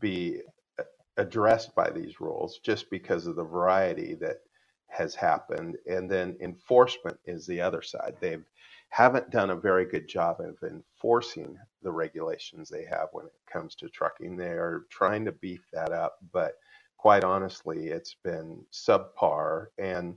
be 0.00 0.40
addressed 1.18 1.74
by 1.74 1.90
these 1.90 2.20
rules 2.20 2.60
just 2.64 2.88
because 2.90 3.26
of 3.26 3.36
the 3.36 3.44
variety 3.44 4.14
that 4.14 4.38
has 4.88 5.14
happened 5.14 5.76
and 5.86 6.10
then 6.10 6.36
enforcement 6.40 7.18
is 7.26 7.46
the 7.46 7.60
other 7.60 7.82
side. 7.82 8.14
They've 8.20 8.44
haven't 8.90 9.28
done 9.30 9.50
a 9.50 9.56
very 9.56 9.84
good 9.84 10.08
job 10.08 10.40
of 10.40 10.56
enforcing 10.62 11.58
the 11.82 11.92
regulations 11.92 12.70
they 12.70 12.84
have 12.84 13.08
when 13.12 13.26
it 13.26 13.34
comes 13.52 13.74
to 13.74 13.88
trucking. 13.90 14.34
They 14.36 14.46
are 14.46 14.84
trying 14.90 15.26
to 15.26 15.32
beef 15.32 15.66
that 15.74 15.92
up 15.92 16.16
but 16.32 16.54
quite 16.96 17.24
honestly 17.24 17.88
it's 17.88 18.16
been 18.24 18.64
subpar 18.72 19.66
and 19.78 20.16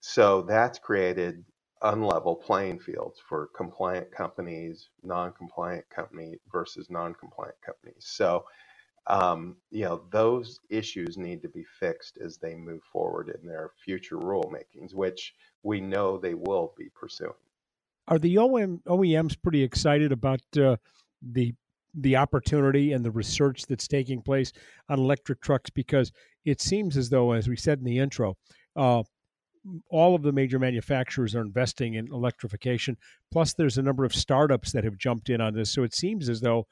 so 0.00 0.42
that's 0.42 0.78
created 0.78 1.44
unlevel 1.82 2.40
playing 2.40 2.78
fields 2.78 3.20
for 3.28 3.50
compliant 3.56 4.10
companies 4.12 4.88
non-compliant 5.02 5.84
company 5.90 6.36
versus 6.50 6.88
non-compliant 6.90 7.56
companies. 7.64 8.04
So 8.06 8.44
um, 9.06 9.56
you 9.70 9.84
know, 9.84 10.02
those 10.10 10.60
issues 10.70 11.16
need 11.16 11.42
to 11.42 11.48
be 11.48 11.64
fixed 11.80 12.18
as 12.24 12.38
they 12.38 12.54
move 12.54 12.82
forward 12.92 13.36
in 13.40 13.46
their 13.46 13.70
future 13.84 14.16
rulemakings, 14.16 14.94
which 14.94 15.34
we 15.62 15.80
know 15.80 16.18
they 16.18 16.34
will 16.34 16.72
be 16.76 16.88
pursuing. 16.94 17.32
Are 18.08 18.18
the 18.18 18.36
OEM, 18.36 18.82
OEMs 18.84 19.40
pretty 19.40 19.62
excited 19.62 20.12
about 20.12 20.40
uh, 20.56 20.76
the 21.20 21.54
the 21.94 22.16
opportunity 22.16 22.92
and 22.92 23.04
the 23.04 23.10
research 23.10 23.66
that's 23.66 23.86
taking 23.86 24.22
place 24.22 24.52
on 24.88 24.98
electric 24.98 25.40
trucks? 25.40 25.70
Because 25.70 26.10
it 26.44 26.60
seems 26.60 26.96
as 26.96 27.10
though, 27.10 27.32
as 27.32 27.48
we 27.48 27.56
said 27.56 27.78
in 27.78 27.84
the 27.84 27.98
intro, 27.98 28.36
uh, 28.76 29.02
all 29.90 30.14
of 30.14 30.22
the 30.22 30.32
major 30.32 30.58
manufacturers 30.58 31.34
are 31.34 31.42
investing 31.42 31.94
in 31.94 32.12
electrification. 32.12 32.96
Plus, 33.30 33.52
there's 33.54 33.78
a 33.78 33.82
number 33.82 34.04
of 34.04 34.14
startups 34.14 34.72
that 34.72 34.84
have 34.84 34.96
jumped 34.96 35.28
in 35.28 35.40
on 35.40 35.54
this. 35.54 35.70
So 35.70 35.82
it 35.82 35.94
seems 35.94 36.28
as 36.28 36.40
though 36.40 36.66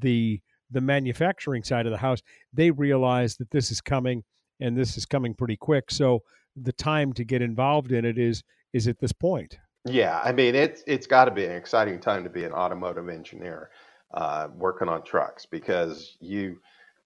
the 0.00 0.40
the 0.70 0.80
manufacturing 0.80 1.62
side 1.62 1.86
of 1.86 1.92
the 1.92 1.98
house, 1.98 2.20
they 2.52 2.70
realize 2.70 3.36
that 3.36 3.50
this 3.50 3.70
is 3.70 3.80
coming 3.80 4.24
and 4.60 4.76
this 4.76 4.96
is 4.96 5.06
coming 5.06 5.34
pretty 5.34 5.56
quick. 5.56 5.90
So 5.90 6.22
the 6.56 6.72
time 6.72 7.12
to 7.14 7.24
get 7.24 7.42
involved 7.42 7.92
in 7.92 8.04
it 8.04 8.18
is 8.18 8.42
is 8.72 8.86
at 8.86 8.98
this 8.98 9.12
point. 9.12 9.58
Yeah, 9.84 10.20
I 10.22 10.32
mean 10.32 10.54
it's 10.54 10.82
it's 10.86 11.06
got 11.06 11.26
to 11.26 11.30
be 11.30 11.44
an 11.44 11.52
exciting 11.52 12.00
time 12.00 12.24
to 12.24 12.30
be 12.30 12.44
an 12.44 12.52
automotive 12.52 13.08
engineer 13.08 13.70
uh, 14.12 14.48
working 14.54 14.88
on 14.88 15.02
trucks 15.04 15.46
because 15.46 16.16
you 16.20 16.58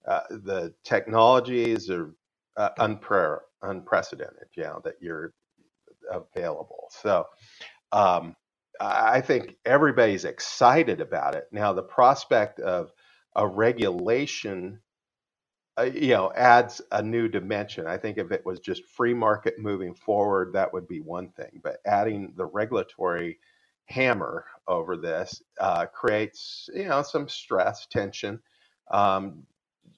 uh, 0.07 0.21
the 0.29 0.73
technologies 0.83 1.89
are 1.89 2.13
uh, 2.57 2.69
unpre- 2.79 3.39
unprecedented, 3.61 4.47
you 4.55 4.63
know, 4.63 4.81
that 4.83 4.95
you're 4.99 5.33
available. 6.11 6.89
So 6.91 7.25
um, 7.91 8.35
I 8.79 9.21
think 9.21 9.55
everybody's 9.65 10.25
excited 10.25 10.99
about 10.99 11.35
it. 11.35 11.47
Now 11.51 11.73
the 11.73 11.83
prospect 11.83 12.59
of 12.59 12.91
a 13.35 13.47
regulation 13.47 14.79
uh, 15.77 15.83
you 15.93 16.09
know 16.09 16.31
adds 16.37 16.81
a 16.93 17.03
new 17.03 17.29
dimension. 17.29 17.87
I 17.87 17.97
think 17.97 18.19
if 18.19 18.31
it 18.31 18.45
was 18.45 18.61
just 18.61 18.85
free 18.85 19.15
market 19.15 19.59
moving 19.59 19.95
forward 19.95 20.53
that 20.53 20.73
would 20.73 20.87
be 20.87 21.01
one 21.01 21.29
thing 21.31 21.61
but 21.63 21.77
adding 21.87 22.33
the 22.37 22.45
regulatory 22.47 23.39
hammer 23.87 24.45
over 24.67 24.97
this 24.97 25.43
uh, 25.61 25.87
creates 25.87 26.69
you 26.75 26.85
know 26.87 27.03
some 27.03 27.29
stress 27.29 27.87
tension. 27.87 28.39
Um, 28.91 29.43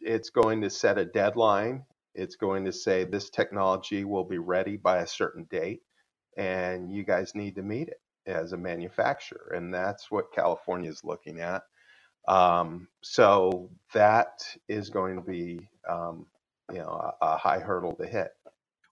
it's 0.01 0.31
going 0.31 0.61
to 0.63 0.71
set 0.71 0.99
a 0.99 1.05
deadline. 1.05 1.85
It's 2.15 2.37
going 2.37 2.65
to 2.65 2.73
say 2.73 3.05
this 3.05 3.29
technology 3.31 4.05
will 4.05 4.25
be 4.25 4.39
ready 4.39 4.77
by 4.77 4.99
a 4.99 5.07
certain 5.07 5.45
date 5.51 5.81
and 6.37 6.91
you 6.91 7.05
guys 7.05 7.35
need 7.35 7.55
to 7.57 7.63
meet 7.63 7.89
it 7.89 8.01
as 8.27 8.53
a 8.53 8.57
manufacturer 8.57 9.53
and 9.55 9.73
that's 9.73 10.11
what 10.11 10.33
california 10.33 10.89
is 10.89 11.03
looking 11.05 11.41
at 11.41 11.63
um, 12.27 12.87
so 13.01 13.69
that 13.93 14.43
is 14.67 14.89
going 14.89 15.15
to 15.15 15.21
be, 15.21 15.67
um, 15.89 16.25
you 16.71 16.79
know, 16.79 17.13
a, 17.21 17.25
a, 17.25 17.37
high 17.37 17.59
hurdle 17.59 17.95
to 17.95 18.07
hit. 18.07 18.29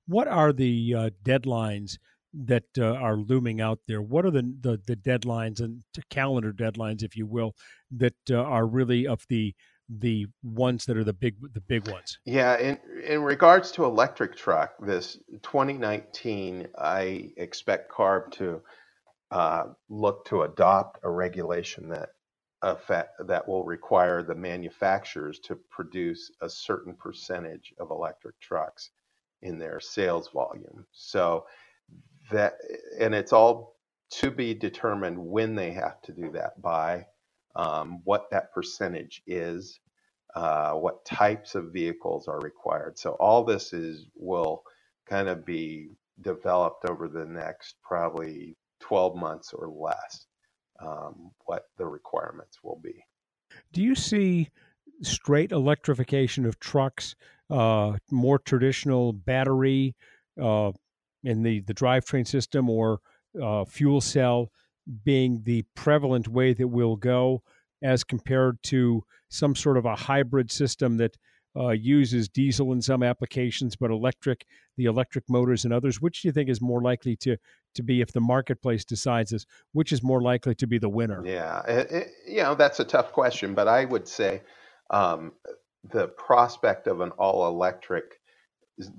What 0.08 0.28
are 0.28 0.54
the 0.54 0.96
uh, 0.96 1.10
deadlines 1.24 1.98
that 2.34 2.66
uh, 2.78 2.94
are 2.94 3.16
looming 3.16 3.62
out 3.62 3.80
there? 3.88 4.02
What 4.02 4.26
are 4.26 4.32
the, 4.32 4.54
the, 4.62 4.80
the 4.86 4.96
deadlines 4.96 5.62
and 5.62 5.84
calendar 6.10 6.52
deadlines, 6.52 7.04
if 7.04 7.16
you 7.16 7.26
will, 7.26 7.56
that 7.92 8.16
uh, 8.30 8.36
are 8.36 8.66
really 8.66 9.08
of 9.08 9.26
the 9.30 9.56
the 9.90 10.26
ones 10.42 10.86
that 10.86 10.98
are 10.98 11.04
the 11.04 11.14
big 11.14 11.36
the 11.54 11.62
big 11.62 11.90
ones? 11.90 12.18
Yeah, 12.26 12.58
in 12.58 12.80
in 13.06 13.22
regards 13.22 13.72
to 13.74 13.86
electric 13.86 14.36
truck, 14.36 14.74
this 14.80 15.18
2019, 15.44 16.68
I 16.78 17.32
expect 17.38 17.92
CARB 17.92 18.32
to 18.34 18.62
uh, 19.32 19.64
look 19.90 20.26
to 20.26 20.44
adopt 20.44 21.00
a 21.04 21.10
regulation 21.10 21.90
that 21.90 22.10
effect 22.64 23.16
that 23.28 23.48
will 23.48 23.66
require 23.66 24.24
the 24.24 24.36
manufacturers 24.36 25.40
to 25.42 25.58
produce 25.72 26.32
a 26.42 26.50
certain 26.50 26.96
percentage 26.96 27.74
of 27.80 27.92
electric 27.92 28.40
trucks 28.42 28.92
in 29.44 29.60
their 29.60 29.80
sales 29.82 30.30
volume. 30.34 30.86
So 30.94 31.46
that 32.32 32.56
and 33.00 33.16
it's 33.16 33.34
all 33.34 33.78
to 34.12 34.32
be 34.32 34.54
determined 34.56 35.18
when 35.20 35.56
they 35.56 35.72
have 35.72 36.02
to 36.04 36.14
do 36.14 36.32
that 36.34 36.62
by, 36.62 37.06
um, 37.56 38.02
what 38.06 38.30
that 38.32 38.54
percentage 38.54 39.22
is, 39.28 39.80
uh, 40.36 40.74
what 40.74 41.06
types 41.06 41.56
of 41.56 41.74
vehicles 41.74 42.28
are 42.28 42.40
required. 42.42 42.98
So 43.00 43.12
all 43.14 43.44
this 43.44 43.74
is 43.74 44.08
will 44.16 44.64
kind 45.10 45.30
of 45.30 45.46
be 45.46 45.90
developed 46.22 46.86
over 46.90 47.08
the 47.10 47.26
next 47.26 47.76
probably 47.84 48.58
12 48.82 49.16
months 49.16 49.54
or 49.54 49.68
less 49.70 50.28
um, 50.86 51.32
what 51.46 51.70
the 51.78 51.86
requirements 51.86 52.60
will 52.64 52.80
be. 52.82 53.06
Do 53.72 53.82
you 53.82 53.96
see 53.96 54.50
straight 55.02 55.52
electrification 55.52 56.46
of 56.46 56.60
trucks, 56.60 57.16
uh, 57.50 57.94
more 58.12 58.40
traditional 58.40 59.14
battery 59.14 59.96
uh, 60.42 60.72
in 61.24 61.44
the, 61.44 61.62
the 61.62 61.74
drivetrain 61.74 62.28
system, 62.28 62.70
or 62.70 63.00
uh, 63.42 63.66
fuel 63.66 64.02
cell 64.02 64.52
being 65.04 65.42
the 65.44 65.64
prevalent 65.76 66.28
way 66.28 66.54
that 66.54 66.68
we'll 66.68 66.96
go 66.96 67.42
as 67.82 68.04
compared 68.04 68.62
to 68.64 69.04
some 69.30 69.56
sort 69.56 69.78
of 69.78 69.86
a 69.86 69.96
hybrid 69.96 70.52
system 70.52 70.98
that 70.98 71.18
uh, 71.56 71.70
uses 71.70 72.30
diesel 72.30 72.72
in 72.74 72.82
some 72.82 73.04
applications, 73.04 73.76
but 73.76 73.92
electric, 73.92 74.46
the 74.78 74.86
electric 74.86 75.30
motors 75.30 75.66
and 75.66 75.74
others. 75.74 76.02
Which 76.02 76.22
do 76.22 76.28
you 76.28 76.32
think 76.32 76.50
is 76.50 76.62
more 76.62 76.82
likely 76.82 77.16
to 77.18 77.38
to 77.76 77.84
be 77.84 78.02
if 78.02 78.12
the 78.12 78.22
marketplace 78.22 78.86
decides 78.86 79.32
this? 79.32 79.46
Which 79.72 79.92
is 79.92 80.04
more 80.04 80.22
likely 80.22 80.56
to 80.56 80.68
be 80.68 80.78
the 80.78 80.90
winner? 80.90 81.26
Yeah, 81.26 81.62
it, 81.68 81.92
it, 81.92 82.08
you 82.28 82.44
know 82.44 82.56
that's 82.56 82.80
a 82.80 82.86
tough 82.86 83.12
question, 83.12 83.54
but 83.54 83.68
I 83.68 83.86
would 83.86 84.08
say 84.08 84.42
um, 84.90 85.34
the 85.92 86.08
prospect 86.08 86.88
of 86.88 87.02
an 87.02 87.12
all 87.12 87.48
electric 87.48 88.20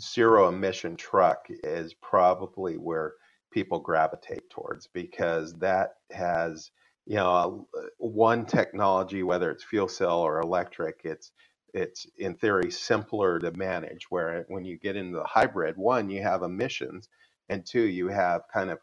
zero 0.00 0.48
emission 0.48 0.96
truck 0.96 1.46
is 1.48 1.94
probably 1.94 2.74
where 2.74 3.14
people 3.52 3.80
gravitate 3.80 4.48
towards 4.50 4.86
because 4.88 5.54
that 5.54 5.94
has 6.10 6.70
you 7.06 7.16
know 7.16 7.68
one 7.98 8.46
technology 8.46 9.22
whether 9.22 9.50
it's 9.50 9.64
fuel 9.64 9.88
cell 9.88 10.20
or 10.20 10.40
electric 10.40 11.00
it's 11.04 11.32
it's 11.74 12.06
in 12.18 12.36
theory 12.36 12.72
simpler 12.72 13.40
to 13.40 13.52
manage. 13.52 14.10
Where 14.10 14.46
when 14.48 14.66
you 14.66 14.78
get 14.78 14.96
into 14.96 15.18
the 15.18 15.24
hybrid, 15.26 15.78
one 15.78 16.10
you 16.10 16.22
have 16.22 16.44
emissions, 16.44 17.10
and 17.50 17.66
two 17.66 17.82
you 17.84 18.08
have 18.08 18.42
kind 18.54 18.70
of 18.72 18.80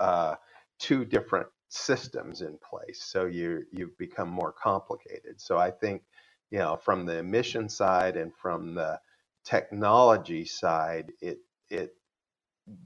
uh, 0.00 0.36
two 0.80 1.06
different 1.06 1.48
systems 1.70 2.42
in 2.42 2.58
place. 2.58 3.04
So 3.04 3.26
you 3.26 3.64
you've 3.72 3.98
become 3.98 4.30
more 4.30 4.52
complicated. 4.52 5.40
So 5.40 5.58
I 5.58 5.72
think 5.72 6.02
you 6.52 6.60
know 6.60 6.76
from 6.76 7.06
the 7.06 7.18
emission 7.18 7.68
side 7.70 8.16
and 8.18 8.32
from 8.36 8.74
the 8.76 9.00
technology 9.44 10.46
side, 10.46 11.12
it 11.22 11.40
it 11.70 11.94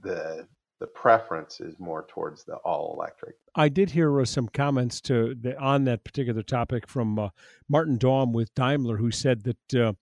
the 0.03 0.48
the 0.81 0.87
preference 0.87 1.61
is 1.61 1.79
more 1.79 2.07
towards 2.09 2.45
the 2.45 2.55
all 2.57 2.95
electric. 2.95 3.37
I 3.55 3.69
did 3.69 3.91
hear 3.91 4.21
uh, 4.21 4.25
some 4.25 4.49
comments 4.49 5.01
to 5.03 5.35
the, 5.35 5.59
on 5.59 5.85
that 5.85 6.05
particular 6.05 6.43
topic 6.43 6.87
from 6.87 7.19
uh, 7.19 7.29
Martin 7.69 7.99
Daum 7.99 8.33
with 8.33 8.55
Daimler, 8.55 8.97
who 8.97 9.11
said 9.11 9.43
that 9.45 9.75
uh, 9.75 9.93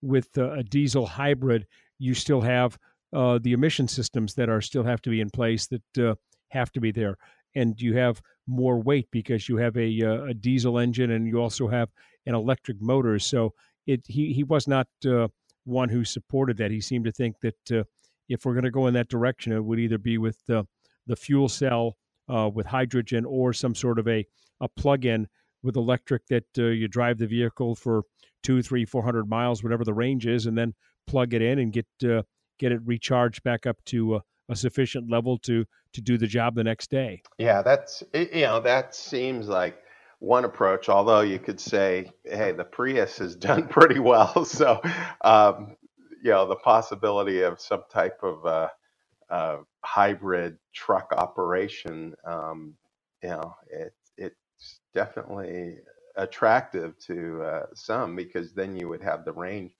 with 0.00 0.28
uh, 0.38 0.52
a 0.52 0.62
diesel 0.62 1.06
hybrid, 1.06 1.66
you 1.98 2.14
still 2.14 2.40
have 2.40 2.78
uh, 3.12 3.38
the 3.42 3.52
emission 3.52 3.88
systems 3.88 4.34
that 4.34 4.48
are 4.48 4.62
still 4.62 4.84
have 4.84 5.02
to 5.02 5.10
be 5.10 5.20
in 5.20 5.30
place 5.30 5.66
that 5.66 6.16
have 6.48 6.72
to 6.72 6.80
be 6.80 6.90
there, 6.90 7.16
and 7.54 7.80
you 7.80 7.96
have 7.96 8.22
more 8.46 8.80
weight 8.80 9.08
because 9.10 9.48
you 9.48 9.56
have 9.58 9.76
a, 9.76 10.00
a 10.00 10.34
diesel 10.34 10.78
engine 10.78 11.10
and 11.12 11.26
you 11.26 11.40
also 11.40 11.68
have 11.68 11.90
an 12.26 12.34
electric 12.34 12.80
motor. 12.80 13.18
So 13.18 13.52
it 13.86 14.00
he 14.08 14.32
he 14.32 14.44
was 14.44 14.66
not 14.66 14.88
one 15.64 15.88
who 15.90 16.04
supported 16.04 16.56
that. 16.56 16.70
He 16.70 16.80
seemed 16.80 17.04
to 17.04 17.12
think 17.12 17.36
that 17.40 17.86
if 18.32 18.44
we're 18.44 18.54
going 18.54 18.64
to 18.64 18.70
go 18.70 18.86
in 18.86 18.94
that 18.94 19.08
direction, 19.08 19.52
it 19.52 19.64
would 19.64 19.78
either 19.78 19.98
be 19.98 20.18
with 20.18 20.44
the 20.46 20.66
the 21.06 21.16
fuel 21.16 21.48
cell 21.48 21.96
uh, 22.28 22.48
with 22.52 22.66
hydrogen 22.66 23.24
or 23.24 23.52
some 23.52 23.74
sort 23.74 23.98
of 23.98 24.08
a 24.08 24.26
a 24.60 24.68
plug-in 24.68 25.28
with 25.62 25.76
electric 25.76 26.26
that 26.26 26.44
uh, 26.58 26.64
you 26.64 26.88
drive 26.88 27.18
the 27.18 27.26
vehicle 27.26 27.74
for 27.74 28.02
two, 28.42 28.62
three, 28.62 28.84
four 28.84 29.02
hundred 29.02 29.28
miles, 29.28 29.62
whatever 29.62 29.84
the 29.84 29.94
range 29.94 30.26
is, 30.26 30.46
and 30.46 30.56
then 30.56 30.74
plug 31.06 31.34
it 31.34 31.42
in 31.42 31.58
and 31.58 31.72
get 31.72 31.86
uh, 32.04 32.22
get 32.58 32.72
it 32.72 32.80
recharged 32.84 33.42
back 33.42 33.66
up 33.66 33.76
to 33.86 34.20
a 34.48 34.56
sufficient 34.56 35.10
level 35.10 35.38
to 35.38 35.64
to 35.92 36.00
do 36.00 36.16
the 36.16 36.26
job 36.26 36.54
the 36.54 36.64
next 36.64 36.90
day. 36.90 37.22
Yeah, 37.38 37.62
that's 37.62 38.02
you 38.14 38.42
know 38.42 38.60
that 38.60 38.94
seems 38.94 39.48
like 39.48 39.78
one 40.18 40.44
approach. 40.44 40.88
Although 40.88 41.20
you 41.20 41.38
could 41.38 41.60
say, 41.60 42.12
hey, 42.24 42.52
the 42.52 42.64
Prius 42.64 43.18
has 43.18 43.36
done 43.48 43.68
pretty 43.68 43.98
well, 43.98 44.44
so 44.44 44.80
um, 45.22 45.76
you 46.22 46.30
know 46.30 46.46
the 46.46 46.56
possibility 46.56 47.42
of 47.42 47.60
some 47.60 47.82
type 47.90 48.20
of 48.22 48.46
uh, 48.46 48.68
uh, 49.28 49.56
hybrid 49.82 50.56
truck 50.72 51.12
operation, 51.16 52.14
um, 52.24 52.74
you 53.22 53.30
know, 53.30 53.54
it 53.70 53.94
it's 54.16 54.80
definitely 54.94 55.78
attractive 56.16 56.96
to 56.98 57.42
uh, 57.42 57.66
some 57.74 58.14
because 58.14 58.52
then 58.52 58.76
you 58.76 58.88
would 58.88 59.02
have 59.02 59.24
the 59.24 59.32
range. 59.32 59.72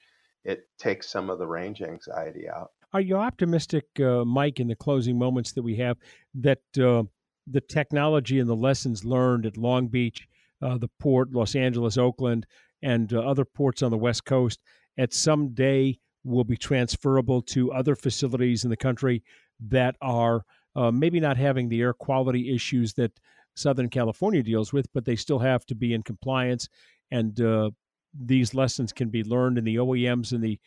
It 0.45 0.67
takes 0.79 1.09
some 1.09 1.31
of 1.31 1.39
the 1.39 1.47
range 1.47 1.83
anxiety 1.83 2.49
out. 2.49 2.73
Are 2.93 3.01
you 3.01 3.17
optimistic, 3.17 3.85
uh, 4.01 4.25
Mike, 4.25 4.59
in 4.59 4.67
the 4.67 4.75
closing 4.75 5.19
moments 5.19 5.53
that 5.53 5.63
we 5.63 5.77
have, 5.77 5.97
that 6.35 6.63
uh, 6.79 7.05
the 7.47 7.61
technology 7.61 8.41
and 8.41 8.49
the 8.49 8.57
lessons 8.57 9.05
learned 9.05 9.47
at 9.47 9.57
Long 9.57 9.87
Beach, 9.87 10.27
uh, 10.61 10.79
the 10.79 10.91
port, 10.99 11.33
Los 11.33 11.55
Angeles, 11.55 11.97
Oakland, 11.97 12.47
and 12.83 13.13
other 13.15 13.45
ports 13.45 13.83
on 13.83 13.93
the 13.93 13.97
West 13.97 14.25
Coast, 14.25 14.61
at 14.99 15.13
some 15.13 15.55
day 15.55 16.01
will 16.25 16.45
be 16.45 16.57
transferable 16.57 17.43
to 17.43 17.73
other 17.73 17.97
facilities 17.97 18.65
in 18.65 18.71
the 18.71 18.77
country 18.77 19.23
that 19.61 19.97
are 20.01 20.45
uh, 20.77 20.91
maybe 20.91 21.21
not 21.21 21.37
having 21.37 21.69
the 21.69 21.81
air 21.81 21.93
quality 21.93 22.55
issues 22.55 22.95
that 22.95 23.13
Southern 23.55 23.89
California 23.89 24.43
deals 24.43 24.73
with, 24.73 24.87
but 24.95 25.05
they 25.05 25.17
still 25.17 25.39
have 25.39 25.67
to 25.67 25.75
be 25.75 25.93
in 25.93 26.03
compliance. 26.03 26.69
And 27.11 27.39
uh, 27.41 27.71
these 28.19 28.55
lessons 28.55 28.93
can 28.93 29.11
be 29.11 29.25
learned 29.25 29.59
in 29.59 29.65
the 29.65 29.77
OEMs 29.77 30.33
and 30.33 30.43
the 30.43 30.59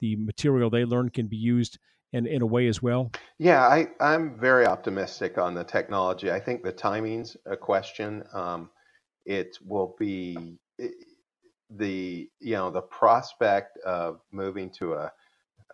the 0.00 0.16
material 0.16 0.68
they 0.68 0.84
learn 0.84 1.08
can 1.08 1.28
be 1.28 1.36
used 1.36 1.78
in, 2.12 2.26
in 2.26 2.42
a 2.42 2.46
way 2.46 2.68
as 2.68 2.82
well? 2.82 3.10
Yeah, 3.38 3.66
I, 3.66 3.88
I'm 4.00 4.38
very 4.38 4.66
optimistic 4.66 5.38
on 5.38 5.54
the 5.54 5.64
technology. 5.64 6.30
I 6.30 6.40
think 6.40 6.62
the 6.62 6.72
timing's 6.72 7.36
a 7.46 7.56
question. 7.56 8.22
Um, 8.32 8.70
it 9.24 9.56
will 9.64 9.96
be 9.98 10.58
the 11.70 12.28
you 12.40 12.54
know 12.54 12.70
the 12.70 12.82
prospect 12.82 13.78
of 13.78 14.20
moving 14.32 14.70
to 14.78 14.94
a 14.94 15.12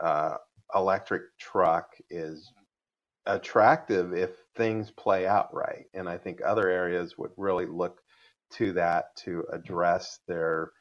uh, 0.00 0.37
electric 0.74 1.22
truck 1.38 1.90
is 2.11 2.53
attractive 3.26 4.14
if 4.14 4.31
things 4.57 4.90
play 4.90 5.26
out 5.26 5.53
right, 5.55 5.87
and 5.94 6.09
I 6.09 6.18
think 6.18 6.40
other 6.44 6.68
areas 6.68 7.16
would 7.18 7.33
really 7.37 7.66
look 7.66 8.00
to 8.55 8.72
that 8.72 9.16
to 9.16 9.44
address 9.53 10.20
their 10.26 10.72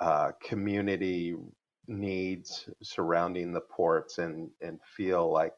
uh, 0.00 0.32
community 0.42 1.34
needs 1.88 2.68
surrounding 2.82 3.52
the 3.52 3.60
ports 3.60 4.18
and, 4.18 4.50
and 4.60 4.78
feel 4.96 5.30
like 5.32 5.52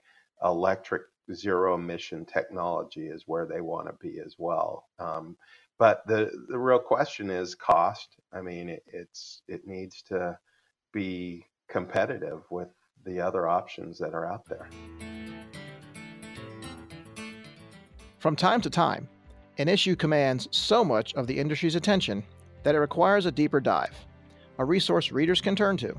electric 0.44 1.03
zero 1.33 1.75
emission 1.75 2.25
technology 2.25 3.07
is 3.09 3.25
where 3.27 3.46
they 3.46 3.61
want 3.61 3.87
to 3.87 3.94
be 4.01 4.18
as 4.25 4.37
well. 4.38 4.88
Um, 4.99 5.37
but 5.81 6.07
the, 6.07 6.31
the 6.49 6.59
real 6.59 6.79
question 6.79 7.31
is 7.31 7.55
cost. 7.55 8.19
I 8.35 8.43
mean, 8.43 8.69
it, 8.69 8.85
it's 8.87 9.40
it 9.49 9.66
needs 9.66 10.03
to 10.03 10.38
be 10.93 11.47
competitive 11.71 12.43
with 12.51 12.69
the 13.07 13.19
other 13.19 13.49
options 13.49 13.99
that 13.99 14.12
are 14.12 14.27
out 14.27 14.45
there. 14.47 14.69
From 18.19 18.37
time 18.37 18.61
to 18.61 18.69
time, 18.69 19.09
an 19.57 19.69
issue 19.69 19.97
commands 19.97 20.49
so 20.51 20.85
much 20.85 21.14
of 21.14 21.27
the 21.27 21.38
industry's 21.38 21.77
attention 21.77 22.23
that 22.62 22.75
it 22.75 22.79
requires 22.79 23.25
a 23.25 23.33
deeper 23.33 23.59
dive, 23.59 23.97
a 24.59 24.64
resource 24.64 25.11
readers 25.11 25.40
can 25.40 25.57
turn 25.57 25.79
to 25.79 25.99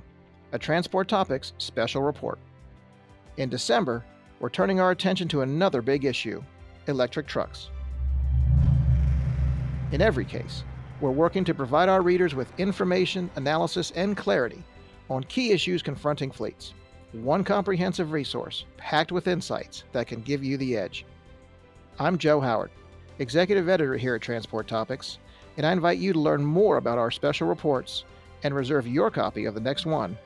a 0.52 0.60
Transport 0.60 1.08
Topics 1.08 1.54
special 1.58 2.04
report. 2.04 2.38
In 3.38 3.50
December, 3.50 4.06
we're 4.40 4.50
turning 4.50 4.80
our 4.80 4.92
attention 4.92 5.28
to 5.30 5.42
another 5.42 5.82
big 5.82 6.06
issue 6.06 6.44
electric 6.88 7.26
trucks. 7.26 7.70
In 9.92 10.02
every 10.02 10.24
case, 10.24 10.64
we're 11.02 11.12
working 11.12 11.44
to 11.44 11.54
provide 11.54 11.90
our 11.90 12.02
readers 12.02 12.34
with 12.34 12.58
information, 12.58 13.30
analysis, 13.36 13.92
and 13.94 14.16
clarity 14.16 14.64
on 15.10 15.26
key 15.26 15.52
issues 15.52 15.84
confronting 15.84 16.32
fleets. 16.32 16.74
One 17.12 17.44
comprehensive 17.44 18.14
resource 18.14 18.64
packed 18.78 19.12
with 19.12 19.28
insights 19.28 19.84
that 19.92 20.08
can 20.08 20.22
give 20.22 20.46
you 20.46 20.56
the 20.56 20.78
edge. 20.78 21.06
I'm 22.00 22.18
Joe 22.18 22.40
Howard, 22.40 22.72
Executive 23.20 23.68
Editor 23.68 23.98
here 23.98 24.16
at 24.16 24.22
Transport 24.22 24.66
Topics, 24.66 25.18
and 25.58 25.66
I 25.66 25.74
invite 25.74 25.98
you 25.98 26.14
to 26.14 26.20
learn 26.20 26.46
more 26.46 26.78
about 26.78 26.98
our 26.98 27.12
special 27.12 27.50
reports 27.50 28.06
and 28.44 28.56
reserve 28.56 28.88
your 28.88 29.12
copy 29.12 29.44
of 29.44 29.56
the 29.56 29.60
next 29.60 29.86
one 29.86 30.18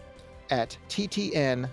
at 0.51 0.77
ttn.ws 0.89 1.69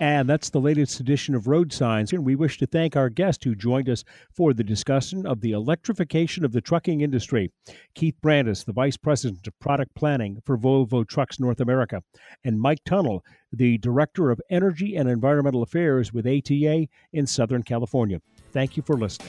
And 0.00 0.26
that's 0.26 0.48
the 0.48 0.62
latest 0.62 0.98
edition 0.98 1.34
of 1.34 1.46
Road 1.46 1.74
Signs. 1.74 2.14
And 2.14 2.24
we 2.24 2.34
wish 2.34 2.56
to 2.58 2.66
thank 2.66 2.96
our 2.96 3.10
guest 3.10 3.44
who 3.44 3.54
joined 3.54 3.90
us 3.90 4.02
for 4.34 4.54
the 4.54 4.64
discussion 4.64 5.26
of 5.26 5.42
the 5.42 5.52
electrification 5.52 6.42
of 6.42 6.52
the 6.52 6.62
trucking 6.62 7.02
industry 7.02 7.52
Keith 7.94 8.16
Brandis, 8.22 8.64
the 8.64 8.72
Vice 8.72 8.96
President 8.96 9.46
of 9.46 9.58
Product 9.60 9.94
Planning 9.94 10.40
for 10.46 10.56
Volvo 10.56 11.06
Trucks 11.06 11.38
North 11.38 11.60
America, 11.60 12.02
and 12.42 12.58
Mike 12.58 12.82
Tunnell, 12.84 13.20
the 13.52 13.76
Director 13.76 14.30
of 14.30 14.40
Energy 14.48 14.96
and 14.96 15.06
Environmental 15.06 15.62
Affairs 15.62 16.14
with 16.14 16.26
ATA 16.26 16.86
in 17.12 17.26
Southern 17.26 17.62
California. 17.62 18.22
Thank 18.52 18.78
you 18.78 18.82
for 18.82 18.96
listening. 18.96 19.28